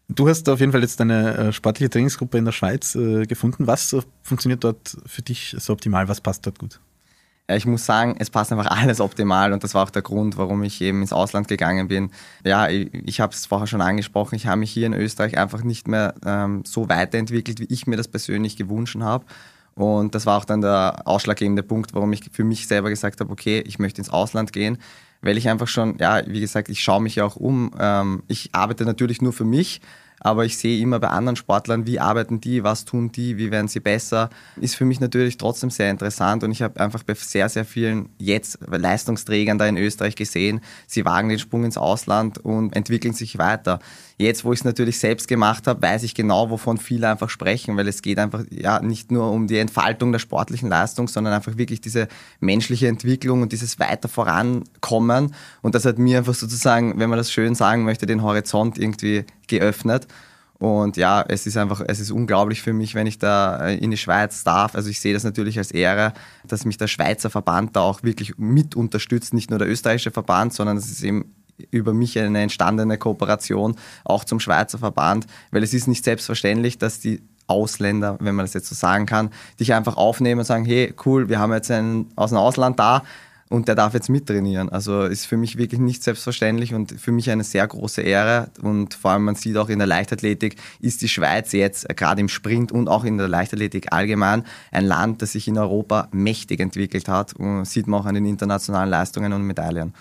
Du 0.09 0.27
hast 0.27 0.49
auf 0.49 0.59
jeden 0.59 0.71
Fall 0.71 0.81
jetzt 0.81 0.99
eine 0.99 1.37
äh, 1.37 1.53
sportliche 1.53 1.89
Trainingsgruppe 1.89 2.37
in 2.37 2.45
der 2.45 2.51
Schweiz 2.51 2.95
äh, 2.95 3.25
gefunden. 3.25 3.67
Was 3.67 3.93
äh, 3.93 4.01
funktioniert 4.23 4.63
dort 4.63 4.97
für 5.05 5.21
dich 5.21 5.55
so 5.57 5.71
optimal? 5.71 6.07
Was 6.07 6.19
passt 6.19 6.45
dort 6.45 6.59
gut? 6.59 6.79
Ich 7.47 7.65
muss 7.65 7.85
sagen, 7.85 8.15
es 8.19 8.29
passt 8.29 8.51
einfach 8.51 8.67
alles 8.69 8.99
optimal 8.99 9.53
und 9.53 9.63
das 9.63 9.73
war 9.73 9.83
auch 9.83 9.89
der 9.89 10.01
Grund, 10.01 10.35
warum 10.37 10.63
ich 10.63 10.81
eben 10.81 11.01
ins 11.01 11.13
Ausland 11.13 11.47
gegangen 11.47 11.87
bin. 11.87 12.11
Ja, 12.43 12.67
ich, 12.67 12.93
ich 12.93 13.21
habe 13.21 13.33
es 13.33 13.45
vorher 13.45 13.67
schon 13.67 13.81
angesprochen, 13.81 14.35
ich 14.35 14.47
habe 14.47 14.59
mich 14.59 14.71
hier 14.71 14.87
in 14.87 14.93
Österreich 14.93 15.37
einfach 15.37 15.63
nicht 15.63 15.87
mehr 15.87 16.15
ähm, 16.25 16.63
so 16.65 16.89
weiterentwickelt, 16.89 17.59
wie 17.59 17.67
ich 17.69 17.87
mir 17.87 17.95
das 17.95 18.07
persönlich 18.07 18.57
gewünscht 18.57 18.97
habe. 18.99 19.25
Und 19.79 20.13
das 20.13 20.25
war 20.25 20.37
auch 20.37 20.43
dann 20.43 20.59
der 20.59 21.03
ausschlaggebende 21.05 21.63
Punkt, 21.63 21.93
warum 21.93 22.11
ich 22.11 22.21
für 22.33 22.43
mich 22.43 22.67
selber 22.67 22.89
gesagt 22.89 23.21
habe, 23.21 23.31
okay, 23.31 23.63
ich 23.65 23.79
möchte 23.79 24.01
ins 24.01 24.09
Ausland 24.09 24.51
gehen, 24.51 24.77
weil 25.21 25.37
ich 25.37 25.47
einfach 25.47 25.69
schon, 25.69 25.97
ja, 25.99 26.21
wie 26.27 26.41
gesagt, 26.41 26.67
ich 26.67 26.83
schaue 26.83 27.01
mich 27.01 27.15
ja 27.15 27.23
auch 27.23 27.37
um. 27.37 27.71
Ähm, 27.79 28.23
ich 28.27 28.49
arbeite 28.51 28.83
natürlich 28.83 29.21
nur 29.21 29.31
für 29.31 29.45
mich, 29.45 29.79
aber 30.19 30.43
ich 30.43 30.57
sehe 30.57 30.81
immer 30.81 30.99
bei 30.99 31.07
anderen 31.07 31.37
Sportlern, 31.37 31.87
wie 31.87 31.97
arbeiten 31.97 32.41
die, 32.41 32.61
was 32.61 32.83
tun 32.83 33.13
die, 33.13 33.37
wie 33.37 33.51
werden 33.51 33.69
sie 33.69 33.79
besser. 33.79 34.29
Ist 34.59 34.75
für 34.75 34.83
mich 34.83 34.99
natürlich 34.99 35.37
trotzdem 35.37 35.69
sehr 35.69 35.89
interessant 35.89 36.43
und 36.43 36.51
ich 36.51 36.61
habe 36.61 36.77
einfach 36.81 37.03
bei 37.03 37.13
sehr, 37.13 37.47
sehr 37.47 37.63
vielen 37.63 38.09
jetzt 38.17 38.59
Leistungsträgern 38.69 39.57
da 39.57 39.65
in 39.65 39.77
Österreich 39.77 40.17
gesehen, 40.17 40.59
sie 40.87 41.05
wagen 41.05 41.29
den 41.29 41.39
Sprung 41.39 41.63
ins 41.63 41.77
Ausland 41.77 42.37
und 42.37 42.75
entwickeln 42.75 43.13
sich 43.13 43.37
weiter. 43.37 43.79
Jetzt, 44.21 44.43
wo 44.43 44.51
ich 44.51 44.59
es 44.59 44.65
natürlich 44.65 44.99
selbst 44.99 45.29
gemacht 45.29 45.65
habe, 45.65 45.81
weiß 45.81 46.03
ich 46.03 46.13
genau, 46.13 46.49
wovon 46.49 46.77
viele 46.77 47.09
einfach 47.09 47.29
sprechen, 47.29 47.77
weil 47.77 47.87
es 47.87 48.01
geht 48.01 48.19
einfach 48.19 48.43
ja 48.51 48.81
nicht 48.81 49.11
nur 49.11 49.31
um 49.31 49.47
die 49.47 49.57
Entfaltung 49.57 50.11
der 50.11 50.19
sportlichen 50.19 50.67
Leistung, 50.67 51.07
sondern 51.07 51.33
einfach 51.33 51.55
wirklich 51.55 51.79
diese 51.79 52.09
menschliche 52.41 52.89
Entwicklung 52.89 53.41
und 53.41 53.53
dieses 53.53 53.79
weiter 53.79 54.09
vorankommen. 54.09 55.33
Und 55.61 55.73
das 55.73 55.85
hat 55.85 55.99
mir 55.99 56.17
einfach 56.17 56.33
sozusagen, 56.33 56.99
wenn 56.99 57.09
man 57.09 57.17
das 57.17 57.31
schön 57.31 57.55
sagen 57.55 57.85
möchte, 57.85 58.05
den 58.07 58.21
Horizont 58.21 58.77
irgendwie 58.77 59.23
geöffnet. 59.47 60.05
Und 60.57 60.97
ja, 60.97 61.23
es 61.25 61.47
ist 61.47 61.55
einfach, 61.55 61.81
es 61.87 62.01
ist 62.01 62.11
unglaublich 62.11 62.61
für 62.61 62.73
mich, 62.73 62.95
wenn 62.95 63.07
ich 63.07 63.19
da 63.19 63.67
äh, 63.67 63.77
in 63.77 63.91
die 63.91 63.97
Schweiz 63.97 64.43
darf. 64.43 64.75
Also 64.75 64.89
ich 64.89 64.99
sehe 64.99 65.13
das 65.13 65.23
natürlich 65.23 65.57
als 65.57 65.71
Ehre, 65.71 66.11
dass 66.45 66.65
mich 66.65 66.77
der 66.77 66.87
Schweizer 66.87 67.29
Verband 67.29 67.77
da 67.77 67.81
auch 67.81 68.03
wirklich 68.03 68.37
mit 68.37 68.75
unterstützt, 68.75 69.33
nicht 69.33 69.49
nur 69.49 69.59
der 69.59 69.69
österreichische 69.69 70.11
Verband, 70.11 70.51
sondern 70.51 70.75
es 70.75 70.91
ist 70.91 71.01
eben 71.03 71.33
über 71.71 71.93
mich 71.93 72.17
eine 72.17 72.41
entstandene 72.41 72.97
Kooperation 72.97 73.75
auch 74.03 74.23
zum 74.23 74.39
Schweizer 74.39 74.77
Verband, 74.77 75.27
weil 75.51 75.63
es 75.63 75.73
ist 75.73 75.87
nicht 75.87 76.03
selbstverständlich, 76.03 76.77
dass 76.77 76.99
die 76.99 77.21
Ausländer, 77.47 78.17
wenn 78.19 78.35
man 78.35 78.45
das 78.45 78.53
jetzt 78.53 78.69
so 78.69 78.75
sagen 78.75 79.05
kann, 79.05 79.31
dich 79.59 79.73
einfach 79.73 79.97
aufnehmen 79.97 80.39
und 80.39 80.45
sagen, 80.45 80.65
hey, 80.65 80.93
cool, 81.05 81.29
wir 81.29 81.39
haben 81.39 81.51
jetzt 81.51 81.71
einen 81.71 82.11
aus 82.15 82.29
dem 82.29 82.37
Ausland 82.37 82.79
da 82.79 83.03
und 83.49 83.67
der 83.67 83.75
darf 83.75 83.93
jetzt 83.93 84.09
mittrainieren. 84.09 84.69
Also 84.69 85.03
ist 85.03 85.25
für 85.25 85.35
mich 85.35 85.57
wirklich 85.57 85.81
nicht 85.81 86.03
selbstverständlich 86.03 86.73
und 86.73 86.91
für 86.99 87.11
mich 87.11 87.29
eine 87.31 87.43
sehr 87.43 87.67
große 87.67 88.01
Ehre 88.01 88.49
und 88.61 88.93
vor 88.93 89.11
allem 89.11 89.25
man 89.25 89.35
sieht 89.35 89.57
auch 89.57 89.69
in 89.69 89.79
der 89.79 89.87
Leichtathletik 89.87 90.55
ist 90.79 91.01
die 91.01 91.09
Schweiz 91.09 91.51
jetzt 91.51 91.89
gerade 91.95 92.21
im 92.21 92.29
Sprint 92.29 92.71
und 92.71 92.87
auch 92.87 93.03
in 93.03 93.17
der 93.17 93.27
Leichtathletik 93.27 93.91
allgemein 93.91 94.43
ein 94.71 94.85
Land, 94.85 95.21
das 95.21 95.33
sich 95.33 95.47
in 95.47 95.57
Europa 95.57 96.07
mächtig 96.11 96.59
entwickelt 96.59 97.07
hat 97.07 97.33
und 97.33 97.65
sieht 97.65 97.87
man 97.87 98.01
auch 98.01 98.05
an 98.05 98.15
den 98.15 98.25
internationalen 98.25 98.89
Leistungen 98.89 99.33
und 99.33 99.41
Medaillen. 99.43 99.93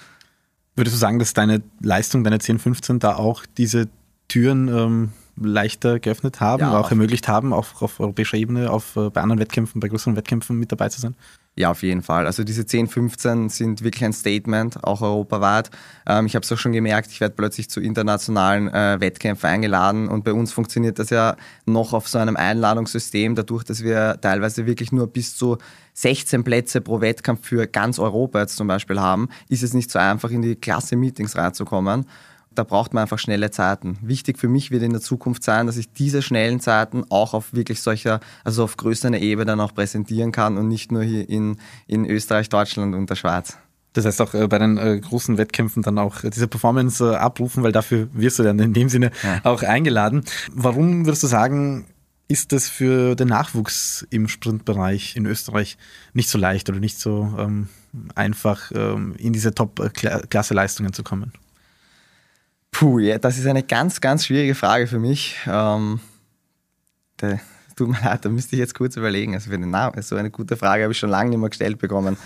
Würdest 0.78 0.94
du 0.94 1.00
sagen, 1.00 1.18
dass 1.18 1.34
deine 1.34 1.60
Leistung, 1.80 2.22
deine 2.22 2.38
10, 2.38 2.60
15 2.60 2.98
da 3.00 3.16
auch 3.16 3.44
diese 3.56 3.88
Türen 4.28 4.68
ähm, 4.68 5.12
leichter 5.36 5.98
geöffnet 5.98 6.40
haben, 6.40 6.60
ja, 6.60 6.78
auch 6.78 6.90
ermöglicht 6.90 7.26
haben, 7.26 7.52
auch 7.52 7.82
auf 7.82 7.98
europäischer 7.98 8.36
Ebene, 8.36 8.70
auf, 8.70 8.96
äh, 8.96 9.10
bei 9.10 9.20
anderen 9.20 9.40
Wettkämpfen, 9.40 9.80
bei 9.80 9.88
größeren 9.88 10.14
Wettkämpfen 10.14 10.56
mit 10.56 10.70
dabei 10.70 10.88
zu 10.88 11.00
sein? 11.00 11.16
Ja, 11.56 11.72
auf 11.72 11.82
jeden 11.82 12.02
Fall. 12.02 12.26
Also 12.26 12.44
diese 12.44 12.64
10, 12.64 12.86
15 12.86 13.48
sind 13.48 13.82
wirklich 13.82 14.04
ein 14.04 14.12
Statement, 14.12 14.84
auch 14.84 15.02
europaweit. 15.02 15.70
Ähm, 16.06 16.26
ich 16.26 16.36
habe 16.36 16.44
es 16.44 16.52
auch 16.52 16.58
schon 16.58 16.70
gemerkt, 16.70 17.10
ich 17.10 17.20
werde 17.20 17.34
plötzlich 17.34 17.68
zu 17.68 17.80
internationalen 17.80 18.68
äh, 18.68 19.00
Wettkämpfen 19.00 19.50
eingeladen 19.50 20.06
und 20.06 20.22
bei 20.22 20.32
uns 20.32 20.52
funktioniert 20.52 21.00
das 21.00 21.10
ja 21.10 21.34
noch 21.66 21.92
auf 21.92 22.06
so 22.06 22.18
einem 22.18 22.36
Einladungssystem, 22.36 23.34
dadurch, 23.34 23.64
dass 23.64 23.82
wir 23.82 24.20
teilweise 24.20 24.66
wirklich 24.66 24.92
nur 24.92 25.08
bis 25.08 25.36
zu 25.36 25.58
16 26.00 26.44
Plätze 26.44 26.80
pro 26.80 27.00
Wettkampf 27.00 27.46
für 27.46 27.66
ganz 27.66 27.98
Europa 27.98 28.40
jetzt 28.40 28.56
zum 28.56 28.68
Beispiel 28.68 29.00
haben, 29.00 29.28
ist 29.48 29.62
es 29.62 29.74
nicht 29.74 29.90
so 29.90 29.98
einfach, 29.98 30.30
in 30.30 30.42
die 30.42 30.54
Klasse-Meetings 30.54 31.36
reinzukommen 31.36 32.06
da 32.58 32.64
braucht 32.64 32.92
man 32.92 33.02
einfach 33.02 33.20
schnelle 33.20 33.52
Zeiten. 33.52 33.98
Wichtig 34.02 34.36
für 34.36 34.48
mich 34.48 34.72
wird 34.72 34.82
in 34.82 34.90
der 34.90 35.00
Zukunft 35.00 35.44
sein, 35.44 35.66
dass 35.66 35.76
ich 35.76 35.92
diese 35.92 36.22
schnellen 36.22 36.58
Zeiten 36.58 37.04
auch 37.08 37.32
auf 37.32 37.54
wirklich 37.54 37.80
solcher, 37.80 38.18
also 38.42 38.64
auf 38.64 38.76
größerer 38.76 39.16
Ebene 39.16 39.46
dann 39.46 39.60
auch 39.60 39.72
präsentieren 39.72 40.32
kann 40.32 40.58
und 40.58 40.66
nicht 40.66 40.90
nur 40.90 41.04
hier 41.04 41.28
in, 41.28 41.58
in 41.86 42.04
Österreich, 42.04 42.48
Deutschland 42.48 42.96
und 42.96 43.08
der 43.08 43.14
Schweiz. 43.14 43.56
Das 43.92 44.04
heißt 44.04 44.20
auch 44.20 44.34
äh, 44.34 44.46
bei 44.48 44.58
den 44.58 44.76
äh, 44.76 44.98
großen 44.98 45.38
Wettkämpfen 45.38 45.82
dann 45.82 45.98
auch 45.98 46.20
diese 46.22 46.48
Performance 46.48 47.12
äh, 47.12 47.16
abrufen, 47.16 47.62
weil 47.62 47.72
dafür 47.72 48.08
wirst 48.12 48.38
du 48.38 48.42
dann 48.42 48.58
in 48.58 48.72
dem 48.72 48.88
Sinne 48.88 49.12
ja. 49.22 49.40
auch 49.44 49.62
eingeladen. 49.62 50.24
Warum 50.52 51.06
würdest 51.06 51.22
du 51.22 51.26
sagen, 51.28 51.86
ist 52.28 52.52
das 52.52 52.68
für 52.68 53.14
den 53.14 53.28
Nachwuchs 53.28 54.06
im 54.10 54.28
Sprintbereich 54.28 55.16
in 55.16 55.24
Österreich 55.24 55.78
nicht 56.12 56.28
so 56.28 56.38
leicht 56.38 56.68
oder 56.68 56.78
nicht 56.78 57.00
so 57.00 57.34
ähm, 57.38 57.68
einfach, 58.14 58.70
ähm, 58.74 59.14
in 59.16 59.32
diese 59.32 59.54
Top-Klasse-Leistungen 59.54 60.92
zu 60.92 61.02
kommen? 61.02 61.32
Puh, 62.70 62.98
ja, 62.98 63.18
das 63.18 63.38
ist 63.38 63.46
eine 63.46 63.62
ganz, 63.62 64.00
ganz 64.00 64.26
schwierige 64.26 64.54
Frage 64.54 64.86
für 64.86 64.98
mich. 64.98 65.36
Ähm, 65.46 66.00
der, 67.20 67.40
tut 67.76 67.88
mir 67.88 68.00
leid, 68.04 68.24
da 68.24 68.28
müsste 68.28 68.56
ich 68.56 68.60
jetzt 68.60 68.74
kurz 68.74 68.96
überlegen. 68.96 69.34
Also 69.34 69.50
für 69.50 69.58
den 69.58 69.70
Namen, 69.70 70.00
so 70.02 70.16
eine 70.16 70.30
gute 70.30 70.56
Frage 70.56 70.82
habe 70.82 70.92
ich 70.92 70.98
schon 70.98 71.10
lange 71.10 71.30
nicht 71.30 71.38
mehr 71.38 71.48
gestellt 71.48 71.78
bekommen. 71.78 72.18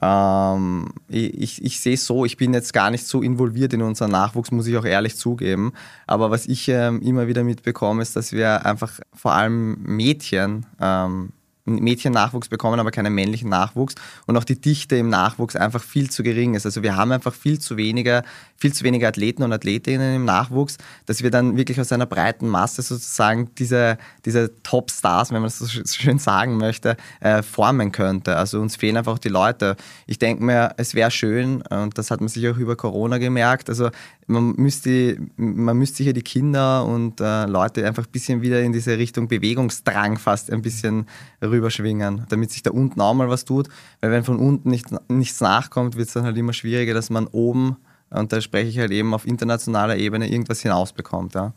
Ähm, 0.00 0.88
ich, 1.08 1.62
ich 1.62 1.80
sehe 1.80 1.94
es 1.94 2.06
so, 2.06 2.24
ich 2.24 2.36
bin 2.36 2.54
jetzt 2.54 2.72
gar 2.72 2.90
nicht 2.90 3.06
so 3.06 3.20
involviert 3.20 3.72
in 3.74 3.82
unseren 3.82 4.10
Nachwuchs, 4.10 4.50
muss 4.50 4.66
ich 4.66 4.76
auch 4.76 4.84
ehrlich 4.84 5.16
zugeben. 5.16 5.72
Aber 6.06 6.30
was 6.30 6.46
ich 6.46 6.68
ähm, 6.68 7.02
immer 7.02 7.26
wieder 7.26 7.44
mitbekomme, 7.44 8.02
ist, 8.02 8.16
dass 8.16 8.32
wir 8.32 8.64
einfach 8.64 9.00
vor 9.12 9.32
allem 9.32 9.82
Mädchen 9.82 10.66
ähm, 10.80 11.32
Mädchen-Nachwuchs 11.64 12.48
bekommen, 12.48 12.80
aber 12.80 12.90
keinen 12.90 13.14
männlichen 13.14 13.48
Nachwuchs 13.48 13.94
und 14.26 14.36
auch 14.36 14.44
die 14.44 14.60
Dichte 14.60 14.96
im 14.96 15.08
Nachwuchs 15.08 15.56
einfach 15.56 15.82
viel 15.82 16.10
zu 16.10 16.22
gering 16.22 16.54
ist. 16.54 16.66
Also 16.66 16.82
wir 16.82 16.96
haben 16.96 17.12
einfach 17.12 17.34
viel 17.34 17.58
zu 17.58 17.76
wenige, 17.76 18.22
viel 18.56 18.72
zu 18.72 18.84
wenige 18.84 19.06
Athleten 19.06 19.42
und 19.42 19.52
Athletinnen 19.52 20.16
im 20.16 20.24
Nachwuchs, 20.24 20.78
dass 21.06 21.22
wir 21.22 21.30
dann 21.30 21.56
wirklich 21.56 21.80
aus 21.80 21.92
einer 21.92 22.06
breiten 22.06 22.48
Masse 22.48 22.82
sozusagen 22.82 23.50
diese, 23.58 23.98
diese 24.24 24.62
Top-Stars, 24.62 25.30
wenn 25.30 25.42
man 25.42 25.50
das 25.50 25.58
so 25.58 25.66
schön 25.66 26.18
sagen 26.18 26.56
möchte, 26.56 26.96
äh, 27.20 27.42
formen 27.42 27.92
könnte. 27.92 28.36
Also 28.36 28.60
uns 28.60 28.76
fehlen 28.76 28.96
einfach 28.96 29.18
die 29.18 29.28
Leute. 29.28 29.76
Ich 30.06 30.18
denke 30.18 30.42
mir, 30.42 30.74
es 30.76 30.94
wäre 30.94 31.10
schön, 31.10 31.62
und 31.62 31.96
das 31.96 32.10
hat 32.10 32.20
man 32.20 32.28
sich 32.28 32.48
auch 32.48 32.56
über 32.56 32.76
Corona 32.76 33.18
gemerkt, 33.18 33.68
also 33.68 33.90
man 34.32 34.54
müsste, 34.56 35.16
man 35.36 35.76
müsste 35.76 36.02
hier 36.02 36.12
die 36.12 36.22
Kinder 36.22 36.84
und 36.84 37.20
äh, 37.20 37.46
Leute 37.46 37.86
einfach 37.86 38.04
ein 38.06 38.10
bisschen 38.10 38.42
wieder 38.42 38.60
in 38.62 38.72
diese 38.72 38.98
Richtung 38.98 39.28
Bewegungsdrang 39.28 40.18
fast 40.18 40.50
ein 40.50 40.62
bisschen 40.62 41.06
rüberschwingen, 41.42 42.26
damit 42.28 42.50
sich 42.50 42.62
da 42.62 42.70
unten 42.70 43.00
auch 43.00 43.14
mal 43.14 43.28
was 43.28 43.44
tut. 43.44 43.68
Weil 44.00 44.10
wenn 44.10 44.24
von 44.24 44.38
unten 44.38 44.70
nicht, 44.70 44.86
nichts 45.08 45.40
nachkommt, 45.40 45.96
wird 45.96 46.08
es 46.08 46.14
dann 46.14 46.24
halt 46.24 46.36
immer 46.36 46.52
schwieriger, 46.52 46.94
dass 46.94 47.10
man 47.10 47.26
oben, 47.28 47.76
und 48.10 48.32
da 48.32 48.40
spreche 48.40 48.68
ich 48.68 48.78
halt 48.78 48.90
eben 48.90 49.14
auf 49.14 49.26
internationaler 49.26 49.96
Ebene, 49.96 50.30
irgendwas 50.30 50.60
hinausbekommt. 50.60 51.34
Ja. 51.34 51.52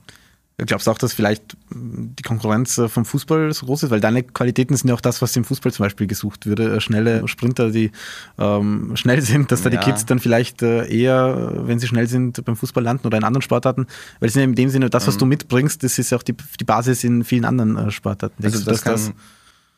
Glaubst 0.57 0.87
du 0.87 0.91
auch, 0.91 0.97
dass 0.97 1.11
vielleicht 1.11 1.57
die 1.69 2.23
Konkurrenz 2.23 2.77
äh, 2.77 2.87
vom 2.87 3.03
Fußball 3.03 3.51
so 3.51 3.65
groß 3.65 3.83
ist? 3.83 3.89
Weil 3.89 3.99
deine 3.99 4.23
Qualitäten 4.23 4.77
sind 4.77 4.87
ja 4.87 4.95
auch 4.95 5.01
das, 5.01 5.21
was 5.21 5.35
im 5.35 5.43
Fußball 5.43 5.73
zum 5.73 5.83
Beispiel 5.83 6.07
gesucht 6.07 6.45
würde. 6.45 6.77
Äh, 6.77 6.79
schnelle 6.79 7.27
Sprinter, 7.27 7.71
die 7.71 7.91
ähm, 8.37 8.91
schnell 8.95 9.21
sind, 9.21 9.51
dass 9.51 9.63
da 9.63 9.69
ja. 9.69 9.77
die 9.77 9.85
Kids 9.85 10.05
dann 10.05 10.19
vielleicht 10.19 10.61
äh, 10.61 10.87
eher, 10.87 11.51
wenn 11.67 11.79
sie 11.79 11.87
schnell 11.87 12.07
sind, 12.07 12.43
beim 12.45 12.55
Fußball 12.55 12.83
landen 12.83 13.05
oder 13.05 13.17
in 13.17 13.25
anderen 13.25 13.41
Sportarten. 13.41 13.87
Weil 14.21 14.27
es 14.27 14.33
sind 14.33 14.43
ja 14.43 14.47
in 14.47 14.55
dem 14.55 14.69
Sinne, 14.69 14.89
das, 14.89 15.07
was 15.07 15.15
mhm. 15.15 15.19
du 15.19 15.25
mitbringst, 15.25 15.83
das 15.83 15.99
ist 15.99 16.11
ja 16.11 16.17
auch 16.17 16.23
die, 16.23 16.35
die 16.59 16.63
Basis 16.63 17.03
in 17.03 17.25
vielen 17.25 17.43
anderen 17.43 17.91
Sportarten. 17.91 18.41
Also 18.41 18.63
das, 18.63 18.81
kann, 18.81 18.93
das 18.93 19.11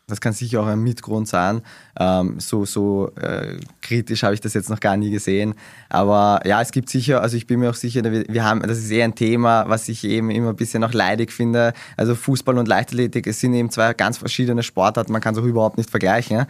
das 0.09 0.21
kann 0.21 0.31
sicher 0.31 0.61
auch 0.61 0.67
ein 0.67 0.79
Mitgrund 0.79 1.27
sein. 1.27 1.61
Ähm, 1.99 2.39
so 2.39 2.63
so 2.63 3.11
äh, 3.17 3.57
kritisch 3.81 4.23
habe 4.23 4.33
ich 4.33 4.39
das 4.39 4.53
jetzt 4.53 4.69
noch 4.69 4.79
gar 4.79 4.95
nie 4.95 5.11
gesehen. 5.11 5.53
Aber 5.89 6.39
ja, 6.45 6.61
es 6.61 6.71
gibt 6.71 6.89
sicher, 6.89 7.21
also 7.21 7.35
ich 7.35 7.45
bin 7.45 7.59
mir 7.59 7.69
auch 7.69 7.75
sicher, 7.75 8.01
wir 8.05 8.43
haben, 8.45 8.61
das 8.61 8.77
ist 8.77 8.89
eher 8.89 9.03
ein 9.03 9.15
Thema, 9.15 9.65
was 9.67 9.89
ich 9.89 10.05
eben 10.05 10.29
immer 10.31 10.49
ein 10.49 10.55
bisschen 10.55 10.81
auch 10.85 10.93
leidig 10.93 11.33
finde. 11.33 11.73
Also 11.97 12.15
Fußball 12.15 12.57
und 12.57 12.69
Leichtathletik, 12.69 13.27
es 13.27 13.41
sind 13.41 13.53
eben 13.53 13.69
zwei 13.69 13.93
ganz 13.93 14.17
verschiedene 14.17 14.63
Sportarten, 14.63 15.11
man 15.11 15.19
kann 15.19 15.35
es 15.35 15.41
auch 15.41 15.45
überhaupt 15.45 15.77
nicht 15.77 15.89
vergleichen. 15.89 16.45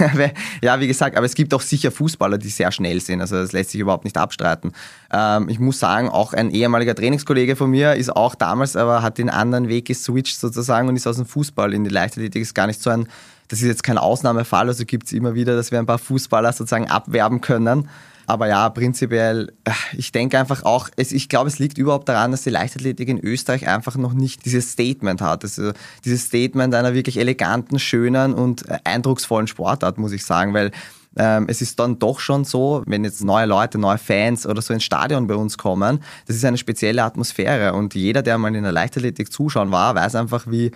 ja, 0.60 0.80
wie 0.80 0.88
gesagt, 0.88 1.16
aber 1.16 1.26
es 1.26 1.36
gibt 1.36 1.54
auch 1.54 1.60
sicher 1.60 1.92
Fußballer, 1.92 2.38
die 2.38 2.48
sehr 2.48 2.72
schnell 2.72 3.00
sind. 3.00 3.20
Also 3.20 3.36
das 3.36 3.52
lässt 3.52 3.70
sich 3.70 3.80
überhaupt 3.80 4.02
nicht 4.02 4.18
abstreiten. 4.18 4.72
Ähm, 5.12 5.48
ich 5.48 5.58
muss 5.58 5.78
sagen, 5.78 6.08
auch 6.08 6.32
ein 6.32 6.50
ehemaliger 6.50 6.94
Trainingskollege 6.94 7.56
von 7.56 7.70
mir 7.70 7.94
ist 7.94 8.14
auch 8.14 8.34
damals, 8.34 8.76
aber 8.76 9.02
hat 9.02 9.18
den 9.18 9.30
anderen 9.30 9.68
Weg 9.68 9.86
geswitcht 9.86 10.38
sozusagen 10.38 10.88
und 10.88 10.96
ist 10.96 11.06
aus 11.06 11.16
dem 11.16 11.26
Fußball 11.26 11.74
in 11.74 11.84
die 11.84 11.90
Leichtathletik, 11.90 12.42
ist 12.42 12.54
gar 12.54 12.66
nicht 12.66 12.80
so 12.80 12.90
ein, 12.90 13.08
das 13.48 13.60
ist 13.60 13.68
jetzt 13.68 13.82
kein 13.82 13.98
Ausnahmefall, 13.98 14.68
also 14.68 14.84
gibt 14.84 15.06
es 15.06 15.12
immer 15.12 15.34
wieder, 15.34 15.56
dass 15.56 15.72
wir 15.72 15.78
ein 15.78 15.86
paar 15.86 15.98
Fußballer 15.98 16.52
sozusagen 16.52 16.88
abwerben 16.88 17.40
können. 17.40 17.88
Aber 18.26 18.46
ja, 18.46 18.68
prinzipiell, 18.68 19.52
äh, 19.64 19.72
ich 19.94 20.12
denke 20.12 20.38
einfach 20.38 20.62
auch, 20.62 20.88
es, 20.94 21.10
ich 21.10 21.28
glaube, 21.28 21.48
es 21.48 21.58
liegt 21.58 21.78
überhaupt 21.78 22.08
daran, 22.08 22.30
dass 22.30 22.42
die 22.42 22.50
Leichtathletik 22.50 23.08
in 23.08 23.18
Österreich 23.18 23.66
einfach 23.66 23.96
noch 23.96 24.12
nicht 24.12 24.44
dieses 24.44 24.70
Statement 24.70 25.20
hat. 25.20 25.42
Also 25.42 25.72
dieses 26.04 26.26
Statement 26.26 26.72
einer 26.76 26.94
wirklich 26.94 27.18
eleganten, 27.18 27.80
schönen 27.80 28.32
und 28.32 28.68
äh, 28.68 28.78
eindrucksvollen 28.84 29.48
Sportart, 29.48 29.98
muss 29.98 30.12
ich 30.12 30.24
sagen, 30.24 30.54
weil 30.54 30.70
ähm, 31.16 31.46
es 31.48 31.60
ist 31.60 31.78
dann 31.80 31.98
doch 31.98 32.20
schon 32.20 32.44
so, 32.44 32.82
wenn 32.86 33.04
jetzt 33.04 33.24
neue 33.24 33.46
Leute, 33.46 33.78
neue 33.78 33.98
Fans 33.98 34.46
oder 34.46 34.62
so 34.62 34.72
ins 34.72 34.84
Stadion 34.84 35.26
bei 35.26 35.34
uns 35.34 35.58
kommen, 35.58 36.00
das 36.26 36.36
ist 36.36 36.44
eine 36.44 36.58
spezielle 36.58 37.02
Atmosphäre 37.02 37.72
und 37.74 37.94
jeder, 37.94 38.22
der 38.22 38.38
mal 38.38 38.54
in 38.54 38.62
der 38.62 38.72
Leichtathletik 38.72 39.32
zuschauen 39.32 39.72
war, 39.72 39.94
weiß 39.94 40.14
einfach, 40.14 40.46
wie 40.48 40.70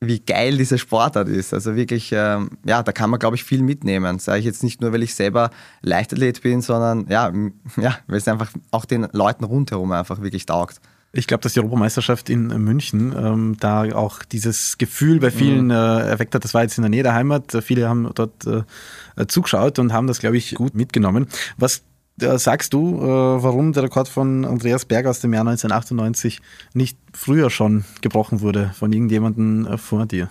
wie 0.00 0.20
geil 0.20 0.56
diese 0.56 0.78
Sportart 0.78 1.28
ist. 1.28 1.54
Also 1.54 1.76
wirklich, 1.76 2.12
ähm, 2.12 2.50
ja, 2.66 2.82
da 2.82 2.92
kann 2.92 3.10
man, 3.10 3.18
glaube 3.18 3.36
ich, 3.36 3.44
viel 3.44 3.62
mitnehmen. 3.62 4.18
Sage 4.18 4.40
ich 4.40 4.44
jetzt 4.44 4.62
nicht 4.62 4.80
nur, 4.80 4.92
weil 4.92 5.02
ich 5.02 5.14
selber 5.14 5.50
Leichtathlet 5.82 6.42
bin, 6.42 6.60
sondern 6.60 7.06
ja, 7.08 7.32
ja 7.80 7.96
weil 8.06 8.18
es 8.18 8.28
einfach 8.28 8.50
auch 8.70 8.84
den 8.84 9.08
Leuten 9.12 9.44
rundherum 9.44 9.92
einfach 9.92 10.20
wirklich 10.20 10.46
taugt. 10.46 10.80
Ich 11.14 11.26
glaube, 11.26 11.42
dass 11.42 11.52
die 11.52 11.60
Europameisterschaft 11.60 12.28
in 12.28 12.48
München 12.48 13.14
ähm, 13.16 13.56
da 13.60 13.84
auch 13.94 14.24
dieses 14.24 14.78
Gefühl 14.78 15.20
bei 15.20 15.30
vielen 15.30 15.66
mhm. 15.66 15.70
äh, 15.70 16.08
erweckt 16.08 16.34
hat. 16.34 16.44
Das 16.44 16.54
war 16.54 16.62
jetzt 16.62 16.76
in 16.76 16.82
der 16.82 16.90
Nähe 16.90 17.04
der 17.04 17.14
Heimat. 17.14 17.56
Viele 17.62 17.88
haben 17.88 18.10
dort 18.14 18.46
äh, 18.46 19.26
zugeschaut 19.26 19.78
und 19.78 19.92
haben 19.92 20.08
das, 20.08 20.18
glaube 20.18 20.36
ich, 20.36 20.54
gut 20.54 20.74
mitgenommen. 20.74 21.28
Was 21.56 21.82
äh, 22.20 22.38
sagst 22.38 22.72
du, 22.72 22.98
äh, 23.00 23.42
warum 23.42 23.72
der 23.72 23.84
Rekord 23.84 24.08
von 24.08 24.44
Andreas 24.44 24.84
Berg 24.84 25.06
aus 25.06 25.20
dem 25.20 25.32
Jahr 25.32 25.42
1998 25.42 26.40
nicht 26.72 26.98
früher 27.12 27.50
schon 27.50 27.84
gebrochen 28.00 28.40
wurde 28.40 28.72
von 28.78 28.92
irgendjemandem 28.92 29.66
äh, 29.66 29.78
vor 29.78 30.06
dir? 30.06 30.28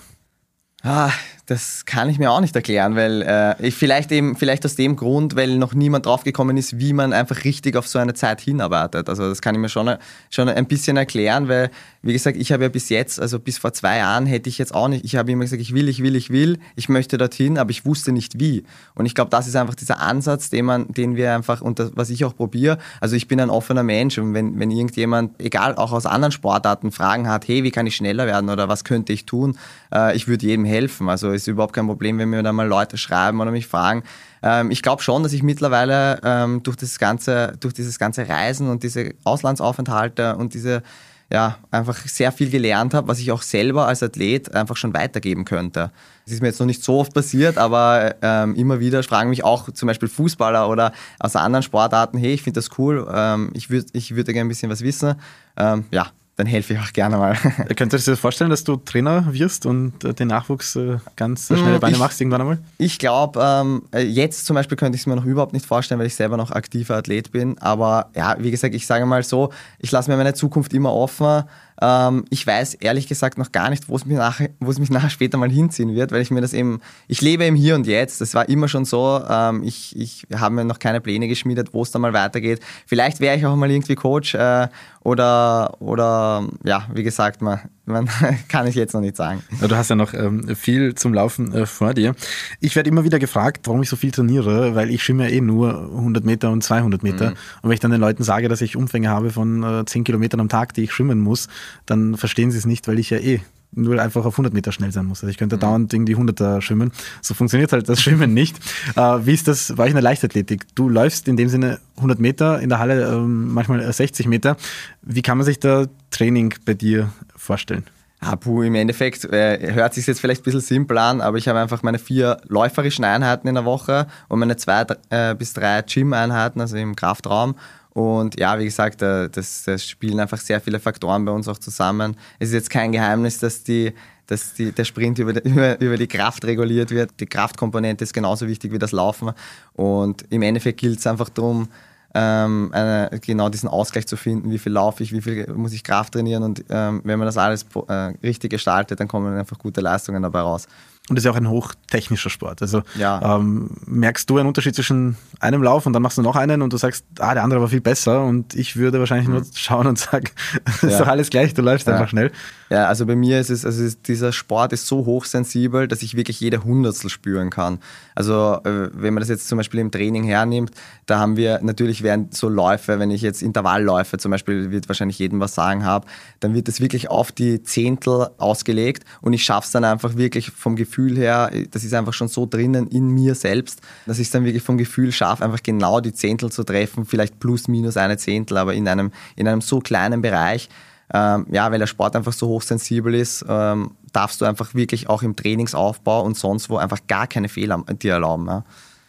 Ah, 0.86 1.12
das 1.46 1.86
kann 1.86 2.10
ich 2.10 2.20
mir 2.20 2.32
auch 2.32 2.40
nicht 2.40 2.56
erklären, 2.56 2.96
weil 2.96 3.22
äh, 3.22 3.68
ich 3.68 3.76
vielleicht 3.76 4.12
eben 4.12 4.36
vielleicht 4.36 4.66
aus 4.66 4.76
dem 4.76 4.96
Grund, 4.96 5.36
weil 5.36 5.58
noch 5.58 5.74
niemand 5.74 6.06
draufgekommen 6.06 6.56
ist, 6.56 6.80
wie 6.80 6.94
man 6.94 7.12
einfach 7.12 7.44
richtig 7.44 7.76
auf 7.76 7.88
so 7.88 8.00
eine 8.00 8.14
Zeit 8.14 8.40
hinarbeitet. 8.40 9.10
Also 9.10 9.28
das 9.28 9.42
kann 9.42 9.56
ich 9.56 9.60
mir 9.62 9.70
schon, 9.70 9.96
schon 10.30 10.48
ein 10.48 10.66
bisschen 10.66 10.96
erklären, 10.96 11.50
weil 11.50 11.70
wie 12.02 12.14
gesagt, 12.14 12.38
ich 12.38 12.52
habe 12.52 12.64
ja 12.64 12.70
bis 12.70 12.90
jetzt, 12.90 13.20
also 13.20 13.40
bis 13.40 13.58
vor 13.58 13.72
zwei 13.72 13.98
Jahren 13.98 14.26
hätte 14.26 14.50
ich 14.50 14.58
jetzt 14.58 14.76
auch 14.76 14.90
nicht, 14.90 15.06
ich 15.06 15.16
habe 15.16 15.32
immer 15.32 15.44
gesagt, 15.44 15.62
ich 15.62 15.74
will, 15.74 15.88
ich 15.88 16.04
will, 16.04 16.18
ich 16.18 16.30
will, 16.30 16.60
ich 16.76 16.90
möchte 16.90 17.18
dorthin, 17.18 17.58
aber 17.58 17.72
ich 17.72 17.86
wusste 17.86 18.12
nicht 18.12 18.40
wie. 18.40 18.64
Und 18.94 19.06
ich 19.06 19.16
glaube, 19.16 19.30
das 19.30 19.48
ist 19.48 19.56
einfach 19.56 19.76
dieser 19.76 20.02
Ansatz, 20.02 20.50
den 20.50 20.66
man, 20.66 20.88
den 20.90 21.16
wir 21.16 21.34
einfach 21.34 21.62
und 21.62 21.80
das, 21.80 21.92
was 21.96 22.10
ich 22.10 22.26
auch 22.26 22.36
probiere. 22.36 22.78
Also 23.00 23.16
ich 23.16 23.30
bin 23.30 23.40
ein 23.40 23.50
offener 23.50 23.84
Mensch 23.84 24.18
und 24.18 24.34
wenn, 24.34 24.60
wenn 24.60 24.72
irgendjemand, 24.72 25.42
egal 25.42 25.76
auch 25.76 25.94
aus 25.94 26.06
anderen 26.06 26.34
Sportarten, 26.34 26.92
Fragen 26.92 27.30
hat, 27.30 27.48
hey, 27.48 27.64
wie 27.64 27.72
kann 27.72 27.88
ich 27.88 27.96
schneller 27.96 28.26
werden 28.26 28.50
oder 28.50 28.68
was 28.70 28.84
könnte 28.84 29.14
ich 29.14 29.26
tun, 29.26 29.58
äh, 29.94 30.16
ich 30.16 30.28
würde 30.28 30.46
jedem 30.46 30.66
helfen. 30.66 30.73
Also 31.10 31.32
ist 31.32 31.48
überhaupt 31.48 31.74
kein 31.74 31.88
Problem, 31.88 32.18
wenn 32.18 32.30
mir 32.30 32.44
da 32.44 32.54
mal 32.54 32.68
Leute 32.68 32.98
schreiben 32.98 33.40
oder 33.42 33.52
mich 33.52 33.68
fragen. 33.68 34.04
Ähm, 34.42 34.72
ich 34.72 34.82
glaube 34.82 35.02
schon, 35.02 35.24
dass 35.24 35.34
ich 35.34 35.44
mittlerweile 35.44 36.20
ähm, 36.24 36.64
durch, 36.64 36.78
das 36.78 37.00
ganze, 37.00 37.54
durch 37.60 37.74
dieses 37.74 38.00
ganze 38.00 38.28
Reisen 38.28 38.70
und 38.70 38.84
diese 38.84 39.14
Auslandsaufenthalte 39.24 40.36
und 40.36 40.54
diese 40.54 40.84
ja, 41.32 41.58
einfach 41.72 41.98
sehr 42.06 42.32
viel 42.32 42.52
gelernt 42.52 42.94
habe, 42.94 43.08
was 43.08 43.20
ich 43.20 43.32
auch 43.32 43.42
selber 43.42 43.88
als 43.88 44.04
Athlet 44.04 44.54
einfach 44.54 44.78
schon 44.78 44.94
weitergeben 44.94 45.46
könnte. 45.46 45.92
Das 46.26 46.34
ist 46.34 46.42
mir 46.42 46.50
jetzt 46.50 46.60
noch 46.60 46.68
nicht 46.68 46.84
so 46.84 47.00
oft 47.00 47.14
passiert, 47.14 47.58
aber 47.58 48.16
ähm, 48.22 48.56
immer 48.56 48.80
wieder 48.80 49.02
fragen 49.02 49.32
mich 49.32 49.44
auch 49.44 49.72
zum 49.72 49.88
Beispiel 49.88 50.10
Fußballer 50.10 50.70
oder 50.70 50.94
aus 51.20 51.36
anderen 51.36 51.64
Sportarten, 51.64 52.20
hey, 52.20 52.34
ich 52.34 52.44
finde 52.44 52.60
das 52.60 52.78
cool, 52.78 53.08
ähm, 53.12 53.50
ich 53.54 53.72
würde 53.72 53.88
ich 53.94 54.16
würd 54.16 54.28
gerne 54.28 54.42
ein 54.42 54.48
bisschen 54.48 54.70
was 54.70 54.82
wissen. 54.82 55.16
Ähm, 55.58 55.86
ja, 55.92 56.12
dann 56.36 56.48
helfe 56.48 56.74
ich 56.74 56.80
auch 56.80 56.92
gerne 56.94 57.18
mal. 57.18 57.36
Könntest 57.76 58.08
du 58.08 58.12
dir 58.12 58.18
vorstellen, 58.18 58.50
dass 58.50 58.64
du 58.64 58.76
Trainer 58.78 59.32
wirst 59.34 59.68
und 59.68 60.04
äh, 60.04 60.14
den 60.14 60.30
Nachwuchs 60.30 60.76
äh, 60.76 60.98
ganz 61.16 61.48
schnelle 61.48 61.80
Beine 61.80 61.94
ich, 61.94 62.00
machst 62.00 62.20
irgendwann 62.20 62.42
einmal? 62.42 62.58
Ich 62.80 62.98
glaube, 62.98 63.40
ähm, 63.42 63.84
äh, 63.94 64.02
jetzt 64.02 64.46
zum 64.46 64.56
Beispiel 64.56 64.76
könnte 64.76 64.96
ich 64.96 65.04
es 65.04 65.06
mir 65.06 65.16
noch 65.16 65.26
überhaupt 65.26 65.54
nicht 65.54 65.66
vorstellen, 65.66 66.00
weil 66.00 66.08
ich 66.08 66.16
selber 66.16 66.36
noch 66.38 66.50
aktiver 66.50 66.96
Athlet 66.96 67.32
bin. 67.32 67.60
Aber 67.60 68.10
ja, 68.16 68.36
wie 68.40 68.50
gesagt, 68.50 68.74
ich 68.74 68.88
sage 68.88 69.06
mal 69.06 69.24
so, 69.24 69.52
ich 69.78 69.92
lasse 69.92 70.10
mir 70.10 70.18
meine 70.18 70.34
Zukunft 70.34 70.74
immer 70.74 70.92
offen. 70.92 71.44
Ähm, 71.82 72.26
ich 72.30 72.46
weiß 72.46 72.76
ehrlich 72.76 73.08
gesagt 73.08 73.38
noch 73.38 73.52
gar 73.52 73.70
nicht, 73.70 73.90
wo 73.90 73.96
es 73.96 74.06
mich 74.06 74.18
es 74.18 74.80
mich 74.80 74.90
nachher 74.90 75.10
später 75.10 75.38
mal 75.38 75.50
hinziehen 75.50 75.94
wird, 75.94 76.12
weil 76.12 76.22
ich 76.22 76.32
mir 76.32 76.42
das 76.42 76.54
eben, 76.54 76.82
ich 77.08 77.22
lebe 77.22 77.46
im 77.46 77.56
Hier 77.56 77.76
und 77.76 77.88
Jetzt. 77.88 78.22
Das 78.22 78.34
war 78.34 78.48
immer 78.50 78.68
schon 78.68 78.86
so. 78.86 79.22
Ähm, 79.28 79.64
ich, 79.64 79.96
ich 80.00 80.26
habe 80.34 80.56
mir 80.56 80.66
noch 80.66 80.80
keine 80.80 81.02
Pläne 81.02 81.28
geschmiedet, 81.28 81.74
wo 81.74 81.84
es 81.84 81.92
da 81.92 82.00
mal 82.00 82.14
weitergeht. 82.14 82.60
Vielleicht 82.88 83.20
wäre 83.20 83.36
ich 83.36 83.46
auch 83.46 83.56
mal 83.56 83.70
irgendwie 83.70 83.96
Coach 83.96 84.36
äh, 84.36 84.68
oder, 85.04 85.76
oder 85.80 86.48
ja, 86.64 86.88
wie 86.94 87.04
gesagt, 87.04 87.42
man, 87.42 87.60
man 87.86 88.08
kann 88.48 88.68
ich 88.68 88.76
jetzt 88.76 88.94
noch 88.94 89.02
nicht 89.02 89.18
sagen. 89.18 89.44
Du 89.60 89.76
hast 89.76 89.90
ja 89.90 89.96
noch 89.96 90.14
ähm, 90.14 90.56
viel 90.56 90.96
zum 90.96 91.14
Laufen 91.14 91.54
äh, 91.54 91.66
vor 91.66 91.94
dir. 91.94 92.16
Ich 92.62 92.76
werde 92.76 92.90
immer 92.90 93.04
wieder 93.04 93.20
gefragt, 93.20 93.68
warum 93.68 93.82
ich 93.82 93.90
so 93.90 93.96
viel 93.96 94.12
trainiere, 94.12 94.76
weil 94.76 94.90
ich 94.90 95.04
schwimme 95.04 95.30
ja 95.30 95.36
eh 95.36 95.42
nur 95.42 95.90
100 95.92 96.24
Meter 96.24 96.52
und 96.52 96.64
200 96.64 97.04
Meter. 97.04 97.32
Mhm. 97.32 97.36
Und 97.62 97.70
wenn 97.70 97.72
ich 97.72 97.80
dann 97.80 97.92
den 97.92 98.02
Leuten 98.02 98.24
sage, 98.24 98.48
dass 98.48 98.62
ich 98.62 98.78
Umfänge 98.78 99.10
habe 99.10 99.32
von 99.32 99.64
äh, 99.64 99.86
10 99.86 100.06
Kilometern 100.06 100.40
am 100.40 100.50
Tag, 100.50 100.74
die 100.74 100.84
ich 100.84 100.94
schwimmen 100.94 101.20
muss, 101.20 101.50
dann 101.86 102.16
verstehen 102.16 102.52
sie 102.52 102.58
es 102.58 102.66
nicht, 102.66 102.88
weil 102.88 103.00
ich 103.00 103.10
ja 103.10 103.18
eh 103.18 103.42
nur 103.76 104.02
einfach 104.02 104.26
auf 104.26 104.34
100 104.36 104.54
Meter 104.54 104.72
schnell 104.72 104.92
sein 104.92 105.06
muss. 105.06 105.22
Also 105.22 105.30
ich 105.30 105.38
könnte 105.38 105.58
mhm. 105.58 105.62
dauernd 105.62 105.94
irgendwie 105.94 106.16
100er 106.16 106.62
schwimmen. 106.62 106.92
So 107.22 107.34
funktioniert 107.34 107.72
halt 107.72 107.90
das 107.90 108.02
Schwimmen 108.02 108.34
nicht. 108.34 108.58
Äh, 108.96 109.02
wie 109.26 109.34
ist 109.34 109.48
das 109.48 109.74
bei 109.76 109.84
euch 109.84 109.90
in 109.90 109.96
der 109.96 110.04
Leichtathletik? 110.04 110.64
Du 110.76 110.90
läufst 110.90 111.28
in 111.28 111.38
dem 111.38 111.50
Sinne 111.50 111.80
100 111.98 112.20
Meter, 112.20 112.60
in 112.60 112.70
der 112.70 112.80
Halle 112.80 113.04
äh, 113.04 113.20
manchmal 113.20 113.92
60 113.92 114.28
Meter. 114.28 114.58
Wie 115.02 115.22
kann 115.22 115.38
man 115.38 115.46
sich 115.46 115.60
da 115.60 115.86
Training 116.12 116.54
bei 116.66 116.74
dir 116.74 117.10
vorstellen? 117.36 117.86
Ah, 118.26 118.38
puh, 118.38 118.64
im 118.64 118.76
Endeffekt 118.76 119.26
äh, 119.26 119.74
hört 119.74 119.94
sich 119.94 120.08
jetzt 120.08 120.22
vielleicht 120.22 120.42
ein 120.42 120.44
bisschen 120.46 120.62
simpel 120.62 120.98
an, 120.98 121.20
aber 121.20 121.38
ich 121.38 121.50
habe 121.50 121.60
einfach 121.60 121.84
meine 121.84 122.00
vier 122.00 122.38
läuferischen 122.48 123.04
Einheiten 123.04 123.50
in 123.50 123.56
der 123.56 123.66
Woche 123.66 124.08
und 124.30 124.40
meine 124.40 124.56
zwei 124.56 124.86
äh, 125.10 125.36
bis 125.36 125.52
drei 125.52 125.82
Gym-Einheiten, 125.82 126.62
also 126.62 126.78
im 126.78 126.96
Kraftraum. 126.96 127.56
Und 127.94 128.40
ja, 128.40 128.58
wie 128.58 128.66
gesagt, 128.66 129.02
äh, 129.02 129.30
das, 129.30 129.64
das, 129.64 129.86
spielen 129.88 130.20
einfach 130.20 130.40
sehr 130.40 130.60
viele 130.60 130.80
Faktoren 130.80 131.26
bei 131.26 131.32
uns 131.32 131.48
auch 131.48 131.60
zusammen. 131.60 132.18
Es 132.40 132.50
ist 132.50 132.56
jetzt 132.56 132.70
kein 132.70 132.92
Geheimnis, 132.92 133.38
dass, 133.38 133.64
die, 133.64 133.94
dass 134.26 134.56
die, 134.56 134.72
der 134.72 134.84
Sprint 134.84 135.20
über 135.20 135.34
die, 135.34 135.40
über, 135.50 135.80
über 135.80 135.98
die 135.98 136.08
Kraft 136.08 136.44
reguliert 136.46 136.90
wird. 136.90 137.12
Die 137.20 137.28
Kraftkomponente 137.28 138.04
ist 138.04 138.14
genauso 138.14 138.48
wichtig 138.48 138.72
wie 138.72 138.80
das 138.80 138.92
Laufen. 138.92 139.32
Und 139.74 140.26
im 140.32 140.42
Endeffekt 140.42 140.80
gilt 140.80 141.00
es 141.00 141.08
einfach 141.08 141.30
darum, 141.30 141.68
ähm, 142.16 142.70
eine, 142.74 143.10
genau 143.22 143.50
diesen 143.50 143.70
Ausgleich 143.70 144.08
zu 144.08 144.18
finden, 144.18 144.52
wie 144.52 144.60
viel 144.60 144.72
laufe 144.72 145.04
ich, 145.04 145.12
wie 145.14 145.22
viel 145.22 145.48
muss 145.54 145.74
ich 145.74 145.84
Kraft 145.84 146.14
trainieren 146.14 146.44
und 146.44 146.64
ähm, 146.70 147.02
wenn 147.04 147.18
man 147.18 147.26
das 147.26 147.38
alles 147.38 147.66
äh, 147.88 147.94
richtig 148.24 148.52
gestaltet, 148.52 149.00
dann 149.00 149.08
kommen 149.08 149.36
einfach 149.36 149.58
gute 149.58 149.82
Leistungen 149.82 150.22
dabei 150.22 150.42
raus. 150.42 150.68
Und 151.10 151.18
das 151.18 151.24
ist 151.24 151.26
ja 151.26 151.32
auch 151.32 151.36
ein 151.36 151.50
hochtechnischer 151.50 152.30
Sport. 152.30 152.62
Also 152.62 152.82
ja. 152.96 153.36
ähm, 153.36 153.72
merkst 153.86 154.30
du 154.30 154.38
einen 154.38 154.48
Unterschied 154.48 154.74
zwischen 154.74 155.18
einem 155.42 155.62
Lauf 155.62 155.86
und 155.86 155.92
dann 155.92 156.02
machst 156.02 156.18
du 156.18 156.22
noch 156.22 156.38
einen 156.38 156.62
und 156.62 156.72
du 156.72 156.78
sagst, 156.78 157.04
ah, 157.20 157.34
der 157.34 157.44
andere 157.44 157.60
war 157.60 157.68
viel 157.68 157.82
besser 157.82 158.24
und 158.24 158.56
ich 158.56 158.78
würde 158.78 159.00
wahrscheinlich 159.00 159.28
mhm. 159.28 159.34
nur 159.34 159.44
schauen 159.54 159.86
und 159.86 160.00
sagen, 160.00 160.30
ja. 160.82 160.88
ist 160.88 161.00
doch 161.02 161.08
alles 161.08 161.30
gleich, 161.30 161.54
du 161.54 161.62
läufst 161.62 161.88
ja. 161.88 161.94
einfach 161.96 162.08
schnell. 162.08 162.32
Ja, 162.70 162.88
also 162.88 163.06
bei 163.06 163.18
mir 163.18 163.42
ist 163.42 163.50
es, 163.50 163.66
also 163.66 163.84
ist, 163.84 164.08
dieser 164.08 164.32
Sport 164.32 164.72
ist 164.72 164.88
so 164.88 165.06
hochsensibel, 165.06 165.90
dass 165.90 166.02
ich 166.04 166.16
wirklich 166.16 166.40
jede 166.40 166.64
Hundertstel 166.64 167.10
spüren 167.10 167.50
kann. 167.50 167.80
Also 168.16 168.62
äh, 168.64 168.90
wenn 168.94 169.14
man 169.14 169.20
das 169.20 169.30
jetzt 169.30 169.50
zum 169.50 169.58
Beispiel 169.58 169.82
im 169.82 169.92
Training 169.92 170.24
hernimmt, 170.24 170.72
da 171.06 171.20
haben 171.20 171.36
wir 171.36 171.60
natürlich 171.62 172.02
während 172.02 172.34
so 172.34 172.48
Läufe, 172.48 172.98
wenn 173.00 173.12
ich 173.12 173.22
jetzt 173.22 173.42
Intervallläufe 173.42 174.18
zum 174.18 174.32
Beispiel, 174.32 174.72
wird 174.72 174.88
wahrscheinlich 174.88 175.20
jedem 175.20 175.42
was 175.42 175.54
sagen 175.54 175.84
habe, 175.84 176.08
dann 176.40 176.54
wird 176.54 176.70
das 176.70 176.80
wirklich 176.80 177.10
auf 177.10 177.34
die 177.34 177.62
Zehntel 177.62 178.30
ausgelegt 178.38 179.04
und 179.20 179.34
ich 179.34 179.44
schaffe 179.44 179.66
es 179.66 179.72
dann 179.72 179.84
einfach 179.84 180.16
wirklich 180.16 180.50
vom 180.52 180.78
Gefühl 180.78 180.93
her, 180.98 181.52
das 181.72 181.84
ist 181.84 181.94
einfach 181.94 182.14
schon 182.14 182.28
so 182.28 182.46
drinnen 182.46 182.88
in 182.88 183.10
mir 183.10 183.36
selbst, 183.36 183.82
dass 184.06 184.20
ich 184.20 184.28
es 184.28 184.32
dann 184.32 184.46
wirklich 184.46 184.64
vom 184.64 184.78
Gefühl 184.78 185.12
schaffe, 185.12 185.44
einfach 185.44 185.64
genau 185.64 186.00
die 186.00 186.14
Zehntel 186.14 186.52
zu 186.52 186.64
treffen, 186.64 187.06
vielleicht 187.06 187.40
plus 187.40 187.68
minus 187.68 187.98
eine 187.98 188.18
Zehntel, 188.18 188.58
aber 188.58 188.74
in 188.74 188.88
einem, 188.88 189.12
in 189.36 189.48
einem 189.48 189.62
so 189.62 189.80
kleinen 189.80 190.22
Bereich 190.22 190.70
ähm, 191.14 191.46
ja, 191.52 191.72
weil 191.72 191.80
der 191.80 191.88
Sport 191.88 192.16
einfach 192.16 192.34
so 192.34 192.48
hochsensibel 192.48 193.14
ist, 193.14 193.46
ähm, 193.48 193.92
darfst 194.14 194.42
du 194.42 194.46
einfach 194.46 194.74
wirklich 194.74 195.10
auch 195.10 195.22
im 195.22 195.36
Trainingsaufbau 195.36 196.24
und 196.24 196.38
sonst 196.38 196.70
wo 196.70 196.78
einfach 196.78 197.00
gar 197.08 197.28
keine 197.28 197.50
Fehler 197.50 197.84
dir 198.02 198.14
erlauben. 198.14 198.48
Ja 198.48 198.64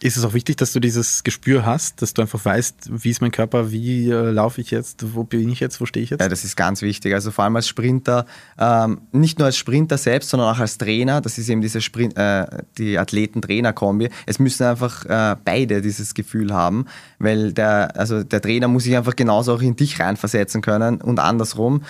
ist 0.04 0.18
es 0.18 0.24
auch 0.24 0.34
wichtig, 0.34 0.58
dass 0.58 0.72
du 0.74 0.80
dieses 0.80 1.24
Gespür 1.24 1.64
hast, 1.64 2.02
dass 2.02 2.12
du 2.12 2.20
einfach 2.20 2.44
weißt, 2.44 2.90
wie 3.02 3.08
ist 3.08 3.22
mein 3.22 3.30
Körper, 3.30 3.72
wie 3.72 4.10
äh, 4.10 4.30
laufe 4.30 4.60
ich 4.60 4.70
jetzt, 4.70 5.14
wo 5.14 5.24
bin 5.24 5.48
ich 5.48 5.60
jetzt, 5.60 5.80
wo 5.80 5.86
stehe 5.86 6.04
ich 6.04 6.10
jetzt? 6.10 6.20
Ja, 6.20 6.28
das 6.28 6.44
ist 6.44 6.56
ganz 6.56 6.82
wichtig. 6.82 7.14
Also 7.14 7.30
vor 7.30 7.44
allem 7.44 7.56
als 7.56 7.66
Sprinter, 7.66 8.26
ähm, 8.58 9.00
nicht 9.12 9.38
nur 9.38 9.46
als 9.46 9.56
Sprinter 9.56 9.96
selbst, 9.96 10.28
sondern 10.28 10.54
auch 10.54 10.58
als 10.58 10.76
Trainer. 10.76 11.22
Das 11.22 11.38
ist 11.38 11.48
eben 11.48 11.62
diese 11.62 11.80
Sprint, 11.80 12.18
äh, 12.18 12.44
die 12.76 12.98
Athleten-Trainer-Kombi. 12.98 14.10
Es 14.26 14.38
müssen 14.38 14.64
einfach 14.64 15.06
äh, 15.06 15.36
beide 15.42 15.80
dieses 15.80 16.12
Gefühl 16.12 16.52
haben, 16.52 16.84
weil 17.18 17.54
der, 17.54 17.98
also 17.98 18.22
der 18.22 18.42
Trainer 18.42 18.68
muss 18.68 18.84
sich 18.84 18.98
einfach 18.98 19.16
genauso 19.16 19.54
auch 19.54 19.62
in 19.62 19.74
dich 19.74 20.00
reinversetzen 20.00 20.60
können 20.60 21.00
und 21.00 21.18
andersrum 21.18 21.80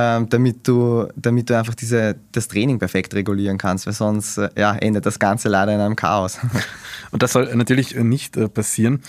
ähm, 0.00 0.28
damit, 0.28 0.68
du, 0.68 1.08
damit 1.16 1.50
du 1.50 1.58
einfach 1.58 1.74
diese, 1.74 2.14
das 2.30 2.46
Training 2.46 2.78
perfekt 2.78 3.14
regulieren 3.14 3.58
kannst, 3.58 3.84
weil 3.86 3.94
sonst 3.94 4.38
äh, 4.38 4.48
ja, 4.56 4.76
endet 4.76 5.04
das 5.06 5.18
Ganze 5.18 5.48
leider 5.48 5.74
in 5.74 5.80
einem 5.80 5.96
Chaos. 5.96 6.38
Und 7.10 7.24
das 7.24 7.32
soll 7.32 7.52
natürlich 7.56 7.96
nicht 7.96 8.36
äh, 8.36 8.48
passieren. 8.48 9.02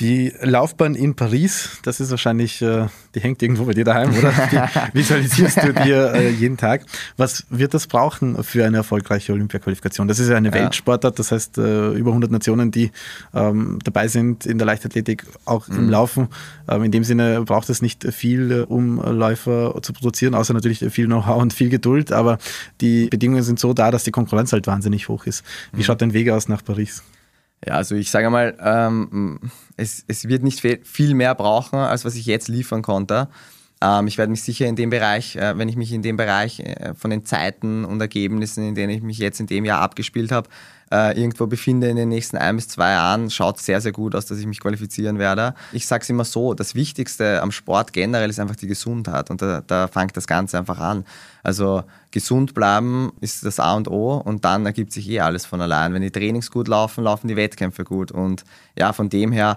Die 0.00 0.32
Laufbahn 0.40 0.96
in 0.96 1.14
Paris, 1.14 1.78
das 1.84 2.00
ist 2.00 2.10
wahrscheinlich, 2.10 2.60
äh, 2.60 2.88
die 3.14 3.20
hängt 3.20 3.40
irgendwo 3.44 3.64
bei 3.64 3.74
dir 3.74 3.84
daheim, 3.84 4.10
oder? 4.10 4.32
Die 4.92 4.98
visualisierst 4.98 5.62
du 5.62 5.72
dir 5.72 6.12
äh, 6.14 6.30
jeden 6.30 6.56
Tag. 6.56 6.84
Was 7.16 7.46
wird 7.48 7.74
das 7.74 7.86
brauchen 7.86 8.42
für 8.42 8.66
eine 8.66 8.78
erfolgreiche 8.78 9.32
Olympia-Qualifikation? 9.32 10.08
Das 10.08 10.18
ist 10.18 10.28
ja 10.28 10.36
eine 10.36 10.48
ja. 10.48 10.54
Weltsportart, 10.54 11.16
das 11.20 11.30
heißt 11.30 11.58
äh, 11.58 11.92
über 11.92 12.10
100 12.10 12.28
Nationen, 12.28 12.72
die 12.72 12.90
ähm, 13.34 13.78
dabei 13.84 14.08
sind 14.08 14.46
in 14.46 14.58
der 14.58 14.66
Leichtathletik, 14.66 15.26
auch 15.44 15.68
mhm. 15.68 15.76
im 15.76 15.90
Laufen. 15.90 16.28
Ähm, 16.68 16.82
in 16.82 16.90
dem 16.90 17.04
Sinne 17.04 17.42
braucht 17.42 17.70
es 17.70 17.80
nicht 17.80 18.04
viel, 18.12 18.64
um 18.68 19.00
Läufer 19.00 19.80
zu 19.80 19.92
produzieren, 19.92 20.34
außer 20.34 20.54
natürlich 20.54 20.80
viel 20.92 21.06
Know-how 21.06 21.40
und 21.40 21.52
viel 21.52 21.68
Geduld. 21.68 22.10
Aber 22.10 22.38
die 22.80 23.06
Bedingungen 23.06 23.44
sind 23.44 23.60
so 23.60 23.72
da, 23.72 23.92
dass 23.92 24.02
die 24.02 24.10
Konkurrenz 24.10 24.52
halt 24.52 24.66
wahnsinnig 24.66 25.08
hoch 25.08 25.26
ist. 25.26 25.44
Wie 25.70 25.78
mhm. 25.78 25.84
schaut 25.84 26.02
dein 26.02 26.14
Weg 26.14 26.30
aus 26.30 26.48
nach 26.48 26.64
Paris? 26.64 27.04
Ja, 27.66 27.74
also 27.74 27.94
ich 27.94 28.10
sage 28.10 28.30
mal, 28.30 28.56
ähm, 28.60 29.38
es, 29.76 30.04
es 30.06 30.28
wird 30.28 30.42
nicht 30.42 30.60
viel 30.60 31.14
mehr 31.14 31.34
brauchen, 31.34 31.78
als 31.78 32.04
was 32.04 32.14
ich 32.14 32.26
jetzt 32.26 32.48
liefern 32.48 32.82
konnte. 32.82 33.28
Ähm, 33.80 34.06
ich 34.06 34.18
werde 34.18 34.30
mich 34.30 34.42
sicher 34.42 34.66
in 34.66 34.76
dem 34.76 34.90
Bereich, 34.90 35.36
äh, 35.36 35.56
wenn 35.56 35.68
ich 35.68 35.76
mich 35.76 35.92
in 35.92 36.02
dem 36.02 36.16
Bereich 36.16 36.60
äh, 36.60 36.94
von 36.94 37.10
den 37.10 37.24
Zeiten 37.24 37.84
und 37.84 38.00
Ergebnissen, 38.00 38.68
in 38.68 38.74
denen 38.74 38.90
ich 38.90 39.02
mich 39.02 39.18
jetzt 39.18 39.40
in 39.40 39.46
dem 39.46 39.64
Jahr 39.64 39.80
abgespielt 39.80 40.32
habe, 40.32 40.48
äh, 40.94 41.20
irgendwo 41.20 41.48
befinde 41.48 41.88
in 41.88 41.96
den 41.96 42.08
nächsten 42.08 42.36
ein 42.36 42.54
bis 42.54 42.68
zwei 42.68 42.92
Jahren, 42.92 43.28
schaut 43.28 43.58
sehr, 43.58 43.80
sehr 43.80 43.90
gut 43.90 44.14
aus, 44.14 44.26
dass 44.26 44.38
ich 44.38 44.46
mich 44.46 44.60
qualifizieren 44.60 45.18
werde. 45.18 45.54
Ich 45.72 45.88
sage 45.88 46.02
es 46.02 46.10
immer 46.10 46.24
so, 46.24 46.54
das 46.54 46.76
Wichtigste 46.76 47.42
am 47.42 47.50
Sport 47.50 47.92
generell 47.92 48.30
ist 48.30 48.38
einfach 48.38 48.54
die 48.54 48.68
Gesundheit 48.68 49.28
und 49.28 49.42
da, 49.42 49.60
da 49.66 49.88
fängt 49.88 50.16
das 50.16 50.28
Ganze 50.28 50.56
einfach 50.56 50.78
an. 50.78 51.04
Also 51.42 51.82
gesund 52.12 52.54
bleiben 52.54 53.12
ist 53.20 53.44
das 53.44 53.58
A 53.58 53.74
und 53.74 53.88
O 53.88 54.18
und 54.18 54.44
dann 54.44 54.66
ergibt 54.66 54.92
sich 54.92 55.10
eh 55.10 55.18
alles 55.18 55.46
von 55.46 55.60
allein. 55.60 55.92
Wenn 55.94 56.02
die 56.02 56.12
Trainings 56.12 56.50
gut 56.50 56.68
laufen, 56.68 57.02
laufen 57.02 57.26
die 57.26 57.36
Wettkämpfe 57.36 57.82
gut 57.82 58.12
und 58.12 58.44
ja, 58.78 58.92
von 58.92 59.08
dem 59.08 59.32
her 59.32 59.56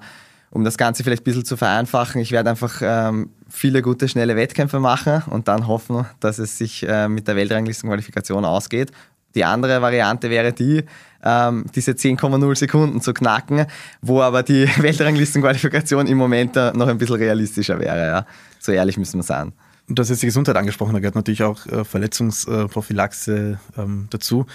um 0.50 0.63
das 0.63 0.78
Ganze 0.78 1.04
vielleicht 1.04 1.21
ein 1.21 1.26
bisschen 1.26 1.45
zu 1.45 1.58
vereinfachen, 1.58 2.21
ich 2.21 2.32
werde 2.32 2.50
einfach 2.50 2.82
ähm, 2.82 3.30
viele 3.50 3.82
gute, 3.82 4.08
schnelle 4.08 4.38
Wettkämpfe 4.38 4.80
machen 4.80 5.21
und 5.30 5.50
dann 5.50 5.67
hoffen, 5.67 6.06
dass 6.21 6.39
es 6.39 6.58
sich 6.58 6.88
äh, 6.88 7.10
mit 7.10 7.28
der 7.28 7.36
Weltranglistenqualifikation 7.36 8.45
ausgeht. 8.45 8.91
Die 9.36 9.43
andere 9.43 9.82
Variante 9.82 10.30
wäre 10.30 10.54
die, 10.54 10.84
ähm, 11.23 11.65
diese 11.75 11.91
10,0 11.91 12.56
Sekunden 12.56 13.01
zu 13.01 13.13
knacken, 13.13 13.65
wo 14.01 14.21
aber 14.21 14.43
die 14.43 14.67
Weltranglistenqualifikation 14.77 16.08
im 16.08 16.17
Moment 16.17 16.56
noch 16.56 16.88
ein 16.88 16.97
bisschen 16.97 17.17
realistischer 17.17 17.80
wäre. 17.80 18.08
Ja. 18.08 18.25
So 18.60 18.71
ehrlich 18.71 18.97
müssen 18.97 19.19
wir 19.19 19.23
sein. 19.23 19.53
Du 19.89 20.01
hast 20.01 20.10
jetzt 20.10 20.21
die 20.21 20.27
Gesundheit 20.27 20.58
angesprochen, 20.58 20.93
da 20.93 20.99
gehört 20.99 21.15
natürlich 21.15 21.43
auch 21.43 21.65
äh, 21.67 21.86
Verletzungsprophylaxe 21.86 23.58
ähm, 23.77 24.08
dazu 24.10 24.45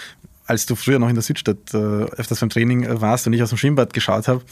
als 0.47 0.67
du 0.67 0.75
früher 0.75 0.99
noch 0.99 1.09
in 1.09 1.15
der 1.15 1.23
Südstadt 1.23 1.73
äh, 1.73 1.77
öfters 1.77 2.41
beim 2.41 2.51
Training 2.51 2.85
äh, 2.85 3.01
warst 3.01 3.27
und 3.27 3.33
ich 3.33 3.43
aus 3.43 3.51
dem 3.51 3.59
Schwimmbad 3.59 3.93
geschaut 3.93 4.29
habe, 4.29 4.43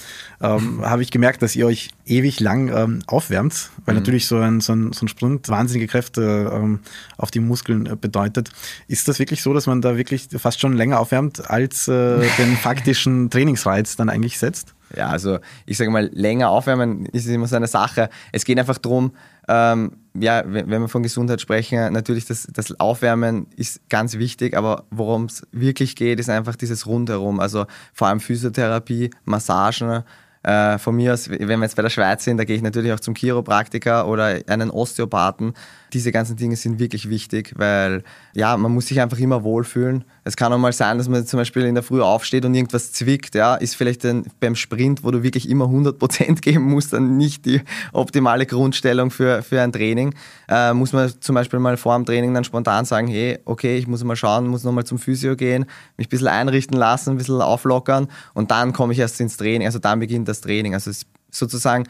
ähm, 0.41 0.81
habe 0.85 1.03
ich 1.03 1.11
gemerkt, 1.11 1.43
dass 1.43 1.57
ihr 1.57 1.67
euch 1.67 1.91
ewig 2.07 2.41
lang 2.41 2.69
ähm, 2.69 3.03
aufwärmt, 3.07 3.71
weil 3.85 3.95
mhm. 3.95 4.01
natürlich 4.01 4.27
so 4.27 4.39
ein, 4.39 4.61
so, 4.61 4.73
ein, 4.73 4.93
so 4.93 5.05
ein 5.05 5.09
Sprint 5.09 5.49
wahnsinnige 5.49 5.87
Kräfte 5.89 6.51
ähm, 6.53 6.81
auf 7.17 7.31
die 7.31 7.41
Muskeln 7.41 7.87
äh, 7.87 7.97
bedeutet. 7.97 8.51
Ist 8.89 9.09
das 9.09 9.19
wirklich 9.19 9.43
so, 9.43 9.53
dass 9.53 9.67
man 9.67 9.81
da 9.81 9.97
wirklich 9.97 10.29
fast 10.37 10.61
schon 10.61 10.75
länger 10.75 11.01
aufwärmt, 11.01 11.51
als 11.51 11.89
äh, 11.89 12.21
den 12.39 12.57
faktischen 12.57 13.31
Trainingsreiz 13.31 13.97
dann 13.97 14.09
eigentlich 14.09 14.39
setzt? 14.39 14.75
Ja, 14.97 15.09
also 15.09 15.39
ich 15.67 15.77
sage 15.77 15.91
mal, 15.91 16.11
länger 16.13 16.51
aufwärmen 16.51 17.07
ist 17.07 17.27
immer 17.27 17.47
so 17.47 17.57
eine 17.57 17.69
Sache. 17.69 18.11
Es 18.33 18.45
geht 18.45 18.59
einfach 18.59 18.79
darum, 18.79 19.13
ähm, 19.51 19.97
ja, 20.15 20.43
wenn 20.47 20.69
wir 20.69 20.89
von 20.89 21.03
Gesundheit 21.03 21.41
sprechen, 21.41 21.93
natürlich 21.93 22.25
das, 22.25 22.47
das 22.53 22.79
Aufwärmen 22.79 23.47
ist 23.57 23.89
ganz 23.89 24.17
wichtig, 24.17 24.57
aber 24.57 24.85
worum 24.91 25.25
es 25.25 25.43
wirklich 25.53 25.97
geht, 25.97 26.21
ist 26.21 26.31
einfach 26.31 26.57
dieses 26.57 26.87
Rundherum. 26.87 27.41
Also 27.41 27.67
vor 27.93 28.09
allem 28.09 28.21
Physiotherapie, 28.21 29.11
Massagen, 29.25 30.05
Äh, 30.43 30.79
von 30.79 30.97
mir 30.97 31.13
aus, 31.13 31.29
wenn 31.29 31.61
wir 31.61 31.67
jetzt 31.67 31.77
bei 31.77 31.83
der 31.83 31.91
Schweiz 31.91 32.25
sind, 32.25 32.39
da 32.39 32.45
gehe 32.45 32.57
ich 32.57 32.63
natürlich 32.63 32.95
auch 32.95 33.01
zum 33.01 33.15
Chiropraktiker 33.15 34.07
oder 34.07 34.41
einen 34.47 34.71
Osteopathen. 34.71 35.53
Diese 35.93 36.13
ganzen 36.13 36.37
Dinge 36.37 36.57
sind 36.57 36.79
wirklich 36.79 37.09
wichtig, 37.09 37.55
weil 37.57 38.03
ja, 38.35 38.57
man 38.57 38.73
muss 38.73 38.87
sich 38.87 39.01
einfach 39.01 39.19
immer 39.19 39.43
wohlfühlen. 39.45 40.05
Es 40.25 40.37
kann 40.37 40.53
auch 40.53 40.59
mal 40.59 40.73
sein, 40.73 40.99
dass 40.99 41.09
man 41.09 41.27
zum 41.27 41.39
Beispiel 41.39 41.65
in 41.65 41.75
der 41.75 41.83
Früh 41.83 42.01
aufsteht 42.01 42.45
und 42.45 42.55
irgendwas 42.55 42.93
zwickt. 42.93 43.35
Ja, 43.35 43.57
ist 43.57 43.75
vielleicht 43.75 44.05
ein, 44.05 44.25
beim 44.39 44.55
Sprint, 44.55 45.03
wo 45.03 45.11
du 45.11 45.23
wirklich 45.23 45.49
immer 45.49 45.67
100% 45.67 46.41
geben 46.41 46.65
musst, 46.65 46.93
dann 46.93 47.17
nicht 47.17 47.47
die 47.47 47.63
optimale 47.93 48.47
Grundstellung 48.47 49.11
für, 49.11 49.43
für 49.43 49.61
ein 49.61 49.73
Training. 49.73 50.15
Äh, 50.49 50.73
muss 50.75 50.93
man 50.93 51.13
zum 51.21 51.35
Beispiel 51.35 51.59
mal 51.59 51.77
vor 51.77 51.97
dem 51.97 52.07
Training 52.07 52.33
dann 52.35 52.45
spontan 52.45 52.85
sagen, 52.85 53.09
hey, 53.09 53.39
okay, 53.45 53.77
ich 53.77 53.87
muss 53.87 54.05
mal 54.05 54.17
schauen, 54.17 54.47
muss 54.47 54.65
nochmal 54.65 54.85
zum 54.85 54.99
Physio 54.99 55.37
gehen, 55.37 55.67
mich 55.97 56.07
ein 56.07 56.11
bisschen 56.11 56.29
einrichten 56.29 56.77
lassen, 56.77 57.11
ein 57.11 57.17
bisschen 57.17 57.41
auflockern 57.41 58.09
und 58.35 58.51
dann 58.51 58.73
komme 58.73 58.93
ich 58.93 58.99
erst 58.99 59.21
ins 59.21 59.37
Training. 59.37 59.67
Also 59.67 59.79
dann 59.79 60.01
beginnt 60.01 60.29
das 60.29 60.41
Training. 60.41 60.75
Also 60.75 60.91
sozusagen, 61.31 61.85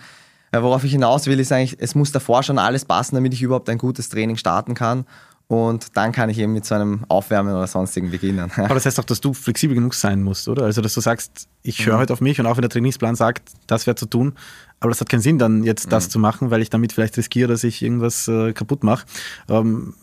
worauf 0.52 0.84
ich 0.84 0.92
hinaus 0.92 1.26
will, 1.26 1.38
ist 1.38 1.52
eigentlich, 1.52 1.76
es 1.80 1.94
muss 1.94 2.12
davor 2.12 2.42
schon 2.42 2.58
alles 2.58 2.84
passen, 2.84 3.14
damit 3.14 3.32
ich 3.34 3.42
überhaupt 3.42 3.68
ein 3.68 3.78
gutes 3.78 4.08
Training 4.08 4.36
starten 4.36 4.74
kann. 4.74 5.06
Und 5.46 5.96
dann 5.96 6.12
kann 6.12 6.30
ich 6.30 6.38
eben 6.38 6.52
mit 6.52 6.64
so 6.64 6.76
einem 6.76 7.04
Aufwärmen 7.08 7.52
oder 7.52 7.66
sonstigen 7.66 8.12
beginnen. 8.12 8.52
Aber 8.56 8.74
das 8.74 8.86
heißt 8.86 9.00
auch, 9.00 9.04
dass 9.04 9.20
du 9.20 9.34
flexibel 9.34 9.74
genug 9.74 9.94
sein 9.94 10.22
musst, 10.22 10.48
oder? 10.48 10.62
Also, 10.62 10.80
dass 10.80 10.94
du 10.94 11.00
sagst, 11.00 11.48
ich 11.62 11.84
höre 11.84 11.96
mhm. 11.96 12.00
heute 12.00 12.12
auf 12.12 12.20
mich 12.20 12.38
und 12.38 12.46
auch 12.46 12.56
wenn 12.56 12.62
der 12.62 12.70
Trainingsplan 12.70 13.16
sagt, 13.16 13.50
das 13.66 13.86
wäre 13.86 13.96
zu 13.96 14.06
tun, 14.06 14.34
aber 14.78 14.90
das 14.90 15.00
hat 15.00 15.08
keinen 15.08 15.22
Sinn, 15.22 15.38
dann 15.38 15.64
jetzt 15.64 15.90
das 15.90 16.06
mhm. 16.06 16.10
zu 16.10 16.18
machen, 16.20 16.50
weil 16.52 16.62
ich 16.62 16.70
damit 16.70 16.92
vielleicht 16.92 17.16
riskiere, 17.16 17.48
dass 17.48 17.64
ich 17.64 17.82
irgendwas 17.82 18.28
äh, 18.28 18.52
kaputt 18.52 18.84
mache. 18.84 19.06
Ähm, 19.48 19.94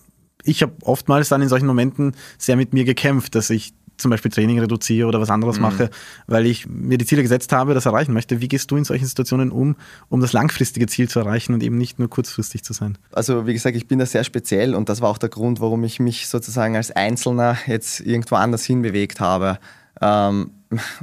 ich 0.44 0.62
habe 0.64 0.74
oftmals 0.82 1.30
dann 1.30 1.42
in 1.42 1.48
solchen 1.48 1.66
Momenten 1.66 2.14
sehr 2.38 2.58
mit 2.58 2.74
mir 2.74 2.84
gekämpft, 2.84 3.34
dass 3.36 3.50
ich 3.50 3.74
zum 3.98 4.12
Beispiel 4.12 4.32
Training 4.32 4.60
reduziere 4.60 5.08
oder 5.08 5.20
was 5.20 5.30
anderes 5.30 5.58
mhm. 5.58 5.64
mache, 5.64 5.90
weil 6.28 6.46
ich 6.46 6.68
mir 6.68 6.98
die 6.98 7.06
Ziele 7.06 7.22
gesetzt 7.22 7.52
habe, 7.52 7.74
das 7.74 7.86
erreichen 7.86 8.14
möchte. 8.14 8.42
Wie 8.42 8.48
gehst 8.48 8.72
du 8.72 8.78
in 8.78 8.84
solchen 8.84 9.06
Situationen 9.06 9.52
um, 9.52 9.76
um 10.10 10.22
das 10.22 10.34
langfristige 10.34 10.88
Ziel 10.88 11.10
zu 11.10 11.20
erreichen 11.20 11.54
und 11.54 11.64
eben 11.64 11.78
nicht 11.78 12.00
nur 12.00 12.10
kurzfristig 12.10 12.64
zu 12.64 12.74
sein? 12.74 12.98
Also 13.12 13.48
wie 13.48 13.54
gesagt, 13.54 13.76
ich 13.76 13.88
bin 13.88 14.00
da 14.00 14.06
sehr 14.06 14.24
speziell 14.24 14.76
und 14.76 14.90
das 14.90 15.02
war 15.02 15.10
auch 15.10 15.18
der 15.18 15.30
Grund, 15.30 15.60
warum 15.60 15.84
ich 15.84 16.00
mich 16.00 16.28
sozusagen 16.28 16.76
als 16.76 16.92
Einzelner 16.92 17.58
jetzt 17.66 18.00
irgendwo 18.00 18.36
anders 18.36 18.64
hinbewegt 18.66 19.20
habe, 19.20 19.60
ähm, 20.02 20.52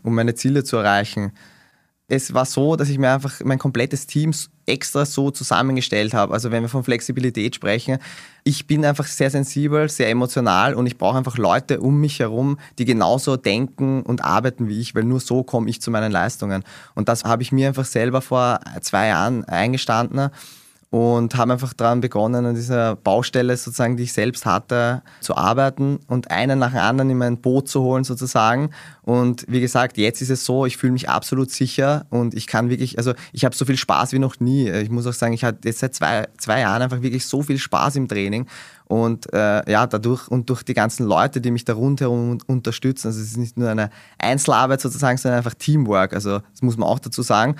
um 0.02 0.14
meine 0.14 0.34
Ziele 0.34 0.64
zu 0.64 0.76
erreichen 0.76 1.32
es 2.06 2.34
war 2.34 2.44
so, 2.44 2.76
dass 2.76 2.90
ich 2.90 2.98
mir 2.98 3.12
einfach 3.12 3.40
mein 3.44 3.58
komplettes 3.58 4.06
Team 4.06 4.32
extra 4.66 5.06
so 5.06 5.30
zusammengestellt 5.30 6.12
habe. 6.12 6.34
Also 6.34 6.50
wenn 6.50 6.62
wir 6.62 6.68
von 6.68 6.84
Flexibilität 6.84 7.54
sprechen, 7.54 7.98
ich 8.44 8.66
bin 8.66 8.84
einfach 8.84 9.06
sehr 9.06 9.30
sensibel, 9.30 9.88
sehr 9.88 10.10
emotional 10.10 10.74
und 10.74 10.86
ich 10.86 10.98
brauche 10.98 11.16
einfach 11.16 11.38
Leute 11.38 11.80
um 11.80 12.00
mich 12.00 12.20
herum, 12.20 12.58
die 12.78 12.84
genauso 12.84 13.36
denken 13.36 14.02
und 14.02 14.22
arbeiten 14.22 14.68
wie 14.68 14.80
ich, 14.80 14.94
weil 14.94 15.04
nur 15.04 15.20
so 15.20 15.42
komme 15.42 15.70
ich 15.70 15.80
zu 15.80 15.90
meinen 15.90 16.12
Leistungen. 16.12 16.62
Und 16.94 17.08
das 17.08 17.24
habe 17.24 17.42
ich 17.42 17.52
mir 17.52 17.68
einfach 17.68 17.86
selber 17.86 18.20
vor 18.20 18.60
zwei 18.82 19.08
Jahren 19.08 19.44
eingestanden 19.44 20.30
und 20.94 21.34
haben 21.34 21.50
einfach 21.50 21.72
daran 21.72 22.00
begonnen, 22.00 22.46
an 22.46 22.54
dieser 22.54 22.94
Baustelle 22.94 23.56
sozusagen, 23.56 23.96
die 23.96 24.04
ich 24.04 24.12
selbst 24.12 24.46
hatte, 24.46 25.02
zu 25.20 25.36
arbeiten 25.36 25.98
und 26.06 26.30
einen 26.30 26.60
nach 26.60 26.70
dem 26.70 26.78
anderen 26.78 27.10
in 27.10 27.18
mein 27.18 27.38
Boot 27.38 27.66
zu 27.66 27.82
holen 27.82 28.04
sozusagen. 28.04 28.70
Und 29.02 29.44
wie 29.48 29.60
gesagt, 29.60 29.98
jetzt 29.98 30.22
ist 30.22 30.30
es 30.30 30.44
so, 30.44 30.66
ich 30.66 30.76
fühle 30.76 30.92
mich 30.92 31.08
absolut 31.08 31.50
sicher 31.50 32.06
und 32.10 32.32
ich 32.32 32.46
kann 32.46 32.70
wirklich, 32.70 32.96
also 32.96 33.12
ich 33.32 33.44
habe 33.44 33.56
so 33.56 33.64
viel 33.64 33.76
Spaß 33.76 34.12
wie 34.12 34.20
noch 34.20 34.38
nie. 34.38 34.70
Ich 34.70 34.88
muss 34.88 35.04
auch 35.08 35.12
sagen, 35.12 35.32
ich 35.32 35.42
hatte 35.42 35.66
jetzt 35.66 35.80
seit 35.80 35.96
zwei, 35.96 36.28
zwei 36.38 36.60
Jahren 36.60 36.80
einfach 36.80 37.02
wirklich 37.02 37.26
so 37.26 37.42
viel 37.42 37.58
Spaß 37.58 37.96
im 37.96 38.06
Training. 38.06 38.46
Und 38.84 39.32
äh, 39.32 39.68
ja, 39.68 39.88
dadurch 39.88 40.28
und 40.28 40.48
durch 40.48 40.62
die 40.62 40.74
ganzen 40.74 41.06
Leute, 41.06 41.40
die 41.40 41.50
mich 41.50 41.64
da 41.64 41.74
rundherum 41.74 42.38
unterstützen, 42.46 43.08
also 43.08 43.20
es 43.20 43.30
ist 43.30 43.36
nicht 43.36 43.58
nur 43.58 43.68
eine 43.68 43.90
Einzelarbeit 44.18 44.80
sozusagen, 44.80 45.18
sondern 45.18 45.38
einfach 45.38 45.54
Teamwork. 45.54 46.12
Also 46.12 46.38
das 46.38 46.62
muss 46.62 46.76
man 46.76 46.88
auch 46.88 47.00
dazu 47.00 47.22
sagen. 47.22 47.56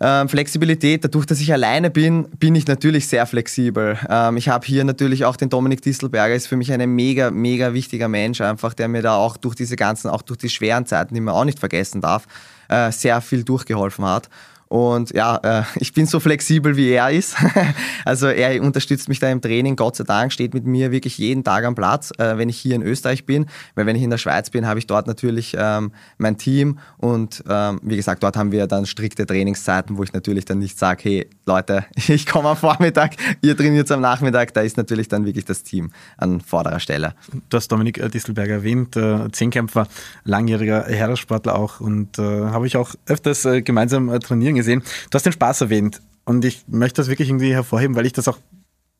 Ähm, 0.00 0.28
Flexibilität, 0.28 1.02
dadurch, 1.02 1.26
dass 1.26 1.40
ich 1.40 1.52
alleine 1.52 1.90
bin, 1.90 2.28
bin 2.38 2.54
ich 2.54 2.68
natürlich 2.68 3.08
sehr 3.08 3.26
flexibel. 3.26 3.98
Ähm, 4.08 4.36
ich 4.36 4.48
habe 4.48 4.64
hier 4.64 4.84
natürlich 4.84 5.24
auch 5.24 5.36
den 5.36 5.50
Dominik 5.50 5.82
Distelberger, 5.82 6.36
ist 6.36 6.46
für 6.46 6.56
mich 6.56 6.72
ein 6.72 6.94
mega, 6.94 7.32
mega 7.32 7.74
wichtiger 7.74 8.06
Mensch, 8.06 8.40
einfach, 8.40 8.74
der 8.74 8.86
mir 8.86 9.02
da 9.02 9.16
auch 9.16 9.36
durch 9.36 9.56
diese 9.56 9.74
ganzen, 9.74 10.08
auch 10.08 10.22
durch 10.22 10.38
die 10.38 10.50
schweren 10.50 10.86
Zeiten, 10.86 11.14
die 11.14 11.20
man 11.20 11.34
auch 11.34 11.44
nicht 11.44 11.58
vergessen 11.58 12.00
darf, 12.00 12.26
äh, 12.68 12.92
sehr 12.92 13.20
viel 13.20 13.42
durchgeholfen 13.42 14.04
hat. 14.04 14.28
Und 14.68 15.14
ja, 15.14 15.36
äh, 15.42 15.62
ich 15.76 15.92
bin 15.92 16.06
so 16.06 16.20
flexibel, 16.20 16.76
wie 16.76 16.90
er 16.90 17.10
ist. 17.10 17.36
also 18.04 18.28
er 18.28 18.62
unterstützt 18.62 19.08
mich 19.08 19.18
da 19.18 19.28
im 19.30 19.40
Training, 19.40 19.76
Gott 19.76 19.96
sei 19.96 20.04
Dank, 20.04 20.32
steht 20.32 20.54
mit 20.54 20.66
mir 20.66 20.92
wirklich 20.92 21.18
jeden 21.18 21.44
Tag 21.44 21.64
am 21.64 21.74
Platz, 21.74 22.12
äh, 22.18 22.36
wenn 22.36 22.48
ich 22.48 22.58
hier 22.58 22.74
in 22.74 22.82
Österreich 22.82 23.26
bin. 23.26 23.46
Weil 23.74 23.86
wenn 23.86 23.96
ich 23.96 24.02
in 24.02 24.10
der 24.10 24.18
Schweiz 24.18 24.50
bin, 24.50 24.66
habe 24.66 24.78
ich 24.78 24.86
dort 24.86 25.06
natürlich 25.06 25.56
ähm, 25.58 25.92
mein 26.18 26.36
Team. 26.36 26.78
Und 26.98 27.42
ähm, 27.48 27.80
wie 27.82 27.96
gesagt, 27.96 28.22
dort 28.22 28.36
haben 28.36 28.52
wir 28.52 28.66
dann 28.66 28.86
strikte 28.86 29.26
Trainingszeiten, 29.26 29.96
wo 29.96 30.02
ich 30.02 30.12
natürlich 30.12 30.44
dann 30.44 30.58
nicht 30.58 30.78
sage, 30.78 31.02
hey 31.04 31.30
Leute, 31.46 31.84
ich 32.08 32.26
komme 32.26 32.50
am 32.50 32.56
Vormittag, 32.56 33.14
ihr 33.42 33.56
trainiert 33.56 33.90
am 33.90 34.00
Nachmittag. 34.00 34.52
Da 34.52 34.60
ist 34.60 34.76
natürlich 34.76 35.08
dann 35.08 35.24
wirklich 35.24 35.46
das 35.46 35.62
Team 35.62 35.90
an 36.18 36.40
vorderer 36.40 36.80
Stelle. 36.80 37.14
Du 37.48 37.56
hast 37.56 37.68
Dominik 37.68 37.98
äh, 37.98 38.08
Distelberger 38.08 38.54
erwähnt, 38.54 38.96
äh, 38.96 39.30
Zehnkämpfer, 39.32 39.86
langjähriger 40.24 40.84
Herrensportler 40.84 41.58
auch. 41.58 41.80
Und 41.80 42.18
habe 42.18 42.66
ich 42.66 42.76
auch 42.76 42.94
öfters 43.06 43.46
gemeinsam 43.64 44.18
trainieren 44.20 44.56
gesehen. 44.58 44.82
Du 45.10 45.14
hast 45.14 45.24
den 45.24 45.32
Spaß 45.32 45.62
erwähnt 45.62 46.00
und 46.24 46.44
ich 46.44 46.64
möchte 46.68 47.00
das 47.00 47.08
wirklich 47.08 47.28
irgendwie 47.28 47.52
hervorheben, 47.52 47.96
weil 47.96 48.06
ich 48.06 48.12
das 48.12 48.28
auch 48.28 48.38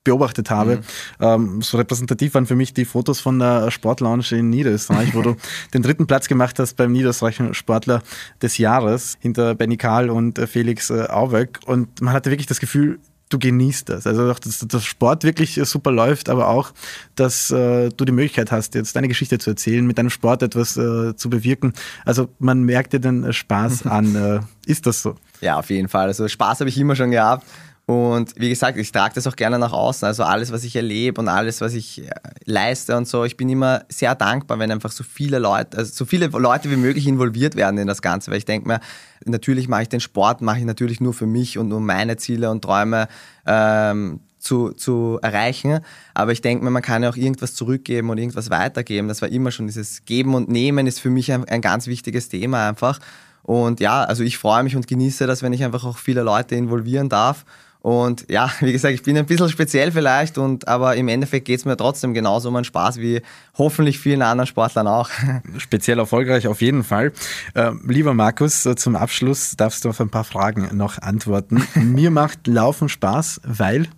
beobachtet 0.05 0.51
habe. 0.51 0.77
Mhm. 0.77 0.83
Ähm, 1.21 1.63
so 1.63 1.77
repräsentativ 1.77 2.35
waren 2.35 2.47
für 2.47 2.55
mich 2.55 2.73
die 2.73 2.85
Fotos 2.85 3.21
von 3.21 3.39
der 3.39 3.71
Sportlounge 3.71 4.25
in 4.31 4.49
Niederösterreich, 4.49 5.15
wo 5.15 5.23
du 5.23 5.37
den 5.75 5.83
dritten 5.83 6.07
Platz 6.07 6.29
gemacht 6.29 6.59
hast 6.59 6.77
beim 6.77 6.93
niederösterreichischen 6.93 7.53
Sportler 7.53 8.03
des 8.41 8.57
Jahres 8.59 9.19
hinter 9.21 9.55
Benny 9.55 9.77
Karl 9.77 10.09
und 10.09 10.39
äh, 10.39 10.47
Felix 10.47 10.91
äh, 10.91 11.07
Auwöck. 11.09 11.61
Und 11.67 12.01
man 12.01 12.15
hatte 12.15 12.31
wirklich 12.31 12.47
das 12.47 12.61
Gefühl, 12.61 12.99
du 13.29 13.39
genießt 13.39 13.89
das. 13.89 14.07
Also 14.07 14.31
auch, 14.31 14.39
dass 14.39 14.61
der 14.61 14.81
Sport 14.81 15.25
wirklich 15.25 15.61
super 15.65 15.91
läuft, 15.91 16.29
aber 16.29 16.49
auch, 16.49 16.73
dass 17.15 17.51
äh, 17.51 17.91
du 17.91 18.05
die 18.05 18.13
Möglichkeit 18.13 18.51
hast, 18.53 18.75
jetzt 18.75 18.97
deine 18.97 19.09
Geschichte 19.09 19.39
zu 19.39 19.51
erzählen, 19.51 19.87
mit 19.87 19.99
deinem 19.99 20.11
Sport 20.11 20.43
etwas 20.43 20.77
äh, 20.77 21.15
zu 21.17 21.31
bewirken. 21.31 21.73
Also 22.05 22.29
man 22.39 22.63
merkt 22.63 22.93
dir 22.93 23.01
den 23.01 23.33
Spaß 23.33 23.87
an. 23.87 24.15
Äh, 24.15 24.41
ist 24.67 24.87
das 24.87 25.03
so? 25.03 25.17
Ja, 25.41 25.59
auf 25.59 25.71
jeden 25.71 25.89
Fall. 25.89 26.07
Also 26.07 26.27
Spaß 26.29 26.61
habe 26.61 26.71
ich 26.71 26.79
immer 26.79 26.97
schon 26.97 27.11
gehabt. 27.11 27.47
Und 27.89 28.35
wie 28.37 28.51
gesagt, 28.51 28.77
ich 28.77 28.93
trage 28.93 29.15
das 29.15 29.27
auch 29.27 29.35
gerne 29.35 29.59
nach 29.59 29.73
außen. 29.73 30.07
Also 30.07 30.23
alles, 30.23 30.53
was 30.53 30.63
ich 30.63 30.77
erlebe 30.77 31.19
und 31.23 31.29
alles, 31.29 31.63
was 31.63 31.73
ich 31.73 32.07
äh, 32.07 32.11
leiste 32.45 32.95
und 32.95 33.09
so. 33.09 33.25
Ich 33.25 33.39
bin 33.39 33.49
immer 33.49 33.83
sehr 33.89 34.15
dankbar, 34.15 34.59
wenn 34.59 34.71
einfach 34.71 34.93
so 34.93 35.03
viele 35.03 35.39
Leute, 35.39 35.79
also 35.79 35.91
so 35.95 36.05
viele 36.05 36.27
Leute 36.27 36.71
wie 36.71 36.77
möglich 36.77 37.07
involviert 37.07 37.57
werden 37.57 37.79
in 37.79 37.87
das 37.87 38.03
Ganze. 38.03 38.31
Weil 38.31 38.37
ich 38.37 38.45
denke 38.45 38.69
mir, 38.69 38.81
natürlich 39.25 39.69
mache 39.69 39.85
ich 39.85 39.89
den 39.89 40.01
Sport, 40.01 40.43
mache 40.43 40.59
ich 40.59 40.67
natürlich 40.67 41.01
nur 41.01 41.15
für 41.15 41.25
mich 41.25 41.57
und 41.57 41.73
um 41.73 41.87
meine 41.87 42.19
Ziele 42.19 42.51
und 42.51 42.61
Träume 42.61 43.09
ähm, 43.47 44.21
zu, 44.39 44.73
zu 44.73 45.19
erreichen. 45.23 45.81
Aber 46.13 46.33
ich 46.33 46.43
denke 46.43 46.65
mir, 46.65 46.71
man 46.71 46.83
kann 46.83 47.03
ja 47.03 47.09
auch 47.09 47.17
irgendwas 47.17 47.55
zurückgeben 47.55 48.11
und 48.11 48.19
irgendwas 48.19 48.51
weitergeben. 48.51 49.09
Das 49.09 49.23
war 49.23 49.31
immer 49.31 49.51
schon 49.51 49.67
dieses 49.67 50.05
Geben 50.05 50.35
und 50.35 50.51
Nehmen 50.51 50.87
ist 50.87 51.01
für 51.01 51.09
mich 51.09 51.33
ein, 51.33 51.47
ein 51.47 51.63
ganz 51.63 51.87
wichtiges 51.87 52.29
Thema 52.29 52.69
einfach. 52.69 53.01
Und 53.45 53.81
ja, 53.81 54.05
also 54.05 54.25
ich 54.25 54.37
freue 54.37 54.63
mich 54.63 54.77
und 54.77 54.87
genieße 54.87 55.27
das, 55.27 55.43
wenn 55.43 55.55
ich 55.55 55.65
einfach 55.65 55.87
auch 55.87 55.97
viele 55.97 56.21
Leute 56.21 56.55
involvieren 56.55 57.09
darf. 57.09 57.47
Und 57.81 58.27
ja, 58.29 58.51
wie 58.61 58.73
gesagt, 58.73 58.95
ich 58.95 59.03
bin 59.03 59.17
ein 59.17 59.27
bisschen 59.27 59.49
speziell 59.49 59.93
vielleicht, 59.93 60.39
und, 60.39 60.67
aber 60.69 60.97
im 60.97 61.09
Endeffekt 61.09 61.47
geht 61.47 61.61
es 61.61 61.65
mir 61.65 61.77
trotzdem 61.77 62.15
genauso 62.15 62.49
um 62.49 62.57
einen 62.57 62.65
Spaß 62.65 62.99
wie 62.99 63.23
hoffentlich 63.57 63.99
vielen 63.99 64.23
anderen 64.23 64.47
Sportlern 64.47 64.87
auch. 64.87 65.11
Speziell 65.59 65.99
erfolgreich 65.99 66.47
auf 66.49 66.61
jeden 66.61 66.85
Fall. 66.85 67.13
Äh, 67.55 67.73
lieber 67.87 68.15
Markus, 68.15 68.67
äh, 68.67 68.75
zum 68.77 68.97
Abschluss 68.97 69.57
darfst 69.57 69.85
du 69.85 69.91
auf 69.91 70.01
ein 70.01 70.11
paar 70.11 70.25
Fragen 70.25 70.77
noch 70.77 70.99
antworten. 70.99 71.67
Mir 71.75 72.11
macht 72.11 72.47
Laufen 72.47 72.89
Spaß, 72.89 73.43
weil? 73.45 73.89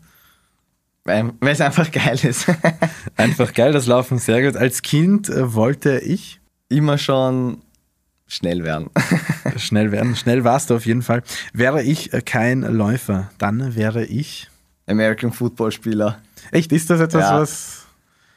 Weil 1.04 1.32
es 1.40 1.60
einfach 1.60 1.90
geil 1.90 2.18
ist. 2.22 2.46
einfach 3.16 3.54
geil, 3.54 3.72
das 3.72 3.86
Laufen, 3.86 4.18
sehr 4.18 4.42
gut. 4.42 4.56
Als 4.56 4.82
Kind 4.82 5.28
äh, 5.28 5.54
wollte 5.54 5.98
ich? 5.98 6.40
Immer 6.68 6.98
schon 6.98 7.62
schnell 8.28 8.62
werden. 8.62 8.90
Schnell 9.56 9.92
werden. 9.92 10.16
Schnell 10.16 10.44
warst 10.44 10.70
du 10.70 10.76
auf 10.76 10.86
jeden 10.86 11.02
Fall. 11.02 11.22
Wäre 11.52 11.82
ich 11.82 12.12
äh, 12.12 12.22
kein 12.22 12.62
Läufer, 12.62 13.30
dann 13.38 13.74
wäre 13.74 14.04
ich 14.04 14.48
American 14.86 15.32
Football 15.32 15.72
Spieler. 15.72 16.18
Echt? 16.50 16.72
Ist 16.72 16.90
das 16.90 17.00
etwas, 17.00 17.22
ja. 17.22 17.40
was. 17.40 17.86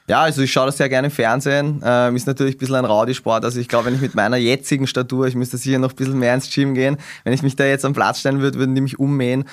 Ja, 0.07 0.21
also 0.21 0.41
ich 0.41 0.51
schaue 0.51 0.65
das 0.65 0.77
sehr 0.77 0.89
gerne 0.89 1.07
im 1.07 1.13
Fernsehen. 1.13 1.81
Ähm, 1.83 2.15
ist 2.15 2.27
natürlich 2.27 2.55
ein 2.55 2.59
bisschen 2.59 2.75
ein 2.75 2.85
Rowdy-Sport. 2.85 3.45
Also 3.45 3.59
ich 3.59 3.69
glaube, 3.69 3.85
wenn 3.85 3.95
ich 3.95 4.01
mit 4.01 4.15
meiner 4.15 4.35
jetzigen 4.35 4.85
Statur, 4.85 5.27
ich 5.27 5.35
müsste 5.35 5.57
sicher 5.57 5.79
noch 5.79 5.91
ein 5.91 5.95
bisschen 5.95 6.19
mehr 6.19 6.33
ins 6.33 6.53
Gym 6.53 6.73
gehen. 6.73 6.97
Wenn 7.23 7.33
ich 7.33 7.41
mich 7.41 7.55
da 7.55 7.65
jetzt 7.65 7.85
am 7.85 7.93
Platz 7.93 8.19
stellen 8.19 8.41
würde, 8.41 8.59
würden 8.59 8.75
die 8.75 8.81
mich 8.81 8.99
ummähen. 8.99 9.45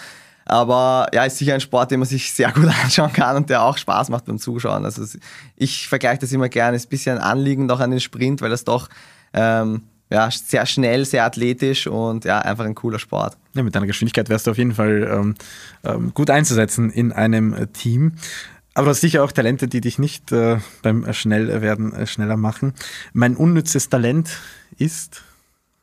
Aber 0.46 1.06
ja, 1.12 1.24
ist 1.24 1.38
sicher 1.38 1.54
ein 1.54 1.60
Sport, 1.60 1.92
den 1.92 2.00
man 2.00 2.08
sich 2.08 2.32
sehr 2.32 2.50
gut 2.50 2.66
anschauen 2.82 3.12
kann 3.12 3.36
und 3.36 3.48
der 3.48 3.62
auch 3.62 3.78
Spaß 3.78 4.08
macht 4.08 4.24
beim 4.24 4.38
Zuschauen. 4.38 4.84
Also 4.84 5.04
ich 5.54 5.86
vergleiche 5.88 6.18
das 6.18 6.32
immer 6.32 6.48
gerne. 6.48 6.76
Ist 6.76 6.86
ein 6.86 6.90
bisschen 6.90 7.18
anliegend 7.18 7.70
auch 7.70 7.78
an 7.78 7.92
den 7.92 8.00
Sprint, 8.00 8.40
weil 8.40 8.50
das 8.50 8.64
doch 8.64 8.88
ähm, 9.32 9.82
ja, 10.10 10.28
sehr 10.30 10.66
schnell, 10.66 11.04
sehr 11.04 11.24
athletisch 11.24 11.86
und 11.86 12.24
ja, 12.24 12.40
einfach 12.40 12.64
ein 12.64 12.74
cooler 12.74 12.98
Sport. 12.98 13.38
Ja, 13.54 13.62
mit 13.62 13.74
deiner 13.74 13.86
Geschwindigkeit 13.86 14.28
wärst 14.28 14.46
du 14.46 14.50
auf 14.50 14.58
jeden 14.58 14.74
Fall 14.74 15.08
ähm, 15.10 15.34
ähm, 15.84 16.12
gut 16.12 16.30
einzusetzen 16.30 16.90
in 16.90 17.12
einem 17.12 17.54
äh, 17.54 17.66
Team. 17.68 18.14
Aber 18.74 18.86
du 18.86 18.90
hast 18.90 19.00
sicher 19.00 19.24
auch 19.24 19.32
Talente, 19.32 19.68
die 19.68 19.80
dich 19.80 19.98
nicht 19.98 20.32
äh, 20.32 20.58
beim 20.82 21.12
Schnellwerden 21.12 21.92
äh, 21.92 22.06
schneller 22.06 22.36
machen. 22.36 22.74
Mein 23.12 23.36
unnützes 23.36 23.88
Talent 23.88 24.38
ist. 24.78 25.22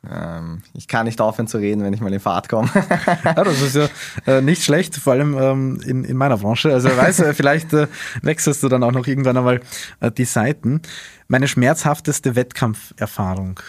Ähm, 0.09 0.61
ich 0.73 0.87
kann 0.87 1.05
nicht 1.05 1.19
aufhören 1.19 1.47
zu 1.47 1.57
reden, 1.57 1.83
wenn 1.83 1.93
ich 1.93 2.01
mal 2.01 2.13
in 2.13 2.19
Fahrt 2.19 2.49
komme. 2.49 2.69
ja, 3.23 3.33
das 3.33 3.61
ist 3.61 3.75
ja 3.75 3.89
äh, 4.25 4.41
nicht 4.41 4.63
schlecht, 4.63 4.95
vor 4.95 5.13
allem 5.13 5.37
ähm, 5.37 5.81
in, 5.85 6.03
in 6.05 6.17
meiner 6.17 6.37
Branche. 6.37 6.73
Also 6.73 6.89
wer 6.89 6.97
weiß, 6.97 7.19
äh, 7.19 7.33
vielleicht 7.33 7.73
äh, 7.73 7.87
wechselst 8.21 8.63
du 8.63 8.69
dann 8.69 8.83
auch 8.83 8.91
noch 8.91 9.07
irgendwann 9.07 9.37
einmal 9.37 9.61
äh, 9.99 10.11
die 10.11 10.25
Seiten. 10.25 10.81
Meine 11.27 11.47
schmerzhafteste 11.47 12.35
Wettkampferfahrung. 12.35 13.59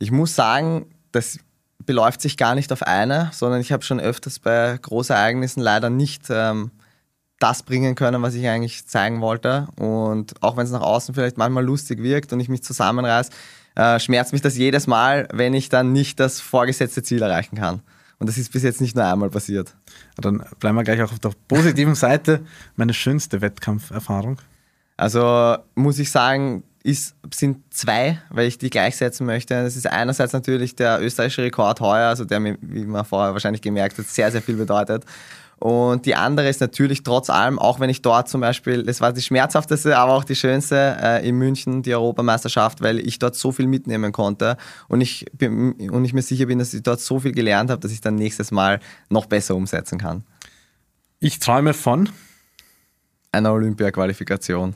Ich 0.00 0.10
muss 0.10 0.34
sagen, 0.34 0.86
das 1.12 1.38
beläuft 1.86 2.20
sich 2.20 2.36
gar 2.36 2.54
nicht 2.54 2.72
auf 2.72 2.82
eine, 2.82 3.30
sondern 3.32 3.60
ich 3.60 3.70
habe 3.70 3.84
schon 3.84 4.00
öfters 4.00 4.38
bei 4.38 4.76
Großereignissen 4.80 5.62
leider 5.62 5.90
nicht 5.90 6.24
ähm, 6.30 6.70
das 7.38 7.62
bringen 7.62 7.94
können, 7.94 8.22
was 8.22 8.34
ich 8.34 8.48
eigentlich 8.48 8.86
zeigen 8.86 9.20
wollte. 9.20 9.68
Und 9.76 10.42
auch 10.42 10.56
wenn 10.56 10.64
es 10.64 10.72
nach 10.72 10.80
außen 10.80 11.14
vielleicht 11.14 11.38
manchmal 11.38 11.64
lustig 11.64 12.02
wirkt 12.02 12.32
und 12.32 12.40
ich 12.40 12.48
mich 12.48 12.62
zusammenreiße, 12.62 13.30
äh, 13.76 14.00
schmerzt 14.00 14.32
mich 14.32 14.42
das 14.42 14.56
jedes 14.56 14.86
Mal, 14.86 15.28
wenn 15.32 15.54
ich 15.54 15.68
dann 15.68 15.92
nicht 15.92 16.18
das 16.18 16.40
vorgesetzte 16.40 17.02
Ziel 17.02 17.22
erreichen 17.22 17.56
kann. 17.56 17.82
Und 18.18 18.28
das 18.28 18.36
ist 18.36 18.52
bis 18.52 18.62
jetzt 18.62 18.80
nicht 18.80 18.96
nur 18.96 19.06
einmal 19.06 19.30
passiert. 19.30 19.74
Dann 20.16 20.44
bleiben 20.58 20.76
wir 20.76 20.84
gleich 20.84 21.02
auch 21.02 21.12
auf 21.12 21.18
der 21.18 21.32
positiven 21.48 21.94
Seite. 21.94 22.40
Meine 22.76 22.92
schönste 22.92 23.40
Wettkampferfahrung. 23.40 24.38
Also 24.98 25.56
muss 25.74 25.98
ich 25.98 26.10
sagen, 26.10 26.62
ist, 26.82 27.14
sind 27.32 27.58
zwei, 27.72 28.20
weil 28.30 28.46
ich 28.46 28.58
die 28.58 28.70
gleichsetzen 28.70 29.26
möchte. 29.26 29.54
Das 29.62 29.76
ist 29.76 29.86
einerseits 29.86 30.32
natürlich 30.32 30.76
der 30.76 31.02
österreichische 31.02 31.42
Rekord 31.42 31.80
heuer, 31.80 32.08
also 32.08 32.24
der 32.24 32.40
mir, 32.40 32.56
wie 32.60 32.84
man 32.84 33.04
vorher 33.04 33.32
wahrscheinlich 33.32 33.62
gemerkt 33.62 33.98
hat, 33.98 34.06
sehr, 34.06 34.30
sehr 34.30 34.42
viel 34.42 34.56
bedeutet. 34.56 35.04
Und 35.60 36.06
die 36.06 36.14
andere 36.14 36.48
ist 36.48 36.62
natürlich 36.62 37.02
trotz 37.02 37.28
allem, 37.28 37.58
auch 37.58 37.80
wenn 37.80 37.90
ich 37.90 38.00
dort 38.00 38.30
zum 38.30 38.40
Beispiel, 38.40 38.82
das 38.82 39.02
war 39.02 39.12
die 39.12 39.20
schmerzhafteste, 39.20 39.98
aber 39.98 40.14
auch 40.14 40.24
die 40.24 40.34
schönste 40.34 40.96
äh, 40.98 41.28
in 41.28 41.36
München, 41.36 41.82
die 41.82 41.94
Europameisterschaft, 41.94 42.80
weil 42.80 42.98
ich 42.98 43.18
dort 43.18 43.36
so 43.36 43.52
viel 43.52 43.66
mitnehmen 43.66 44.10
konnte 44.10 44.56
und 44.88 45.02
ich, 45.02 45.26
bin, 45.34 45.74
und 45.90 46.04
ich 46.06 46.14
mir 46.14 46.22
sicher 46.22 46.46
bin, 46.46 46.58
dass 46.58 46.72
ich 46.72 46.82
dort 46.82 47.00
so 47.00 47.20
viel 47.20 47.32
gelernt 47.32 47.68
habe, 47.68 47.82
dass 47.82 47.92
ich 47.92 48.00
dann 48.00 48.14
nächstes 48.14 48.52
Mal 48.52 48.80
noch 49.10 49.26
besser 49.26 49.54
umsetzen 49.54 49.98
kann. 49.98 50.24
Ich 51.18 51.40
träume 51.40 51.74
von 51.74 52.08
einer 53.30 53.52
Olympia-Qualifikation. 53.52 54.74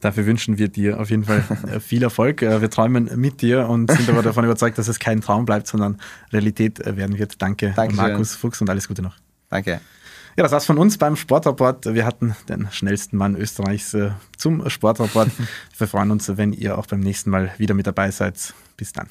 Dafür 0.00 0.26
wünschen 0.26 0.58
wir 0.58 0.68
dir 0.68 1.00
auf 1.00 1.10
jeden 1.10 1.24
Fall 1.24 1.44
äh, 1.72 1.80
viel 1.80 2.02
Erfolg. 2.02 2.42
Äh, 2.42 2.60
wir 2.60 2.70
träumen 2.70 3.10
mit 3.16 3.42
dir 3.42 3.68
und 3.68 3.90
sind 3.90 4.08
aber 4.08 4.22
davon 4.22 4.44
überzeugt, 4.44 4.76
dass 4.78 4.88
es 4.88 4.98
kein 4.98 5.20
Traum 5.20 5.44
bleibt, 5.44 5.66
sondern 5.66 6.00
Realität 6.32 6.80
äh, 6.80 6.96
werden 6.96 7.18
wird. 7.18 7.40
Danke, 7.40 7.72
Dankeschön. 7.74 8.04
Markus 8.04 8.34
Fuchs 8.34 8.60
und 8.60 8.68
alles 8.68 8.88
Gute 8.88 9.02
noch. 9.02 9.16
Danke. 9.48 9.80
Ja, 10.36 10.42
das 10.42 10.50
war's 10.50 10.66
von 10.66 10.78
uns 10.78 10.98
beim 10.98 11.14
Sportrapport. 11.14 11.94
Wir 11.94 12.04
hatten 12.04 12.34
den 12.48 12.68
schnellsten 12.72 13.16
Mann 13.16 13.36
Österreichs 13.36 13.96
zum 14.36 14.68
Sportrapport. 14.68 15.30
Wir 15.78 15.86
freuen 15.86 16.10
uns, 16.10 16.36
wenn 16.36 16.52
ihr 16.52 16.76
auch 16.76 16.86
beim 16.86 16.98
nächsten 16.98 17.30
Mal 17.30 17.52
wieder 17.58 17.74
mit 17.74 17.86
dabei 17.86 18.10
seid. 18.10 18.52
Bis 18.76 18.92
dann. 18.92 19.06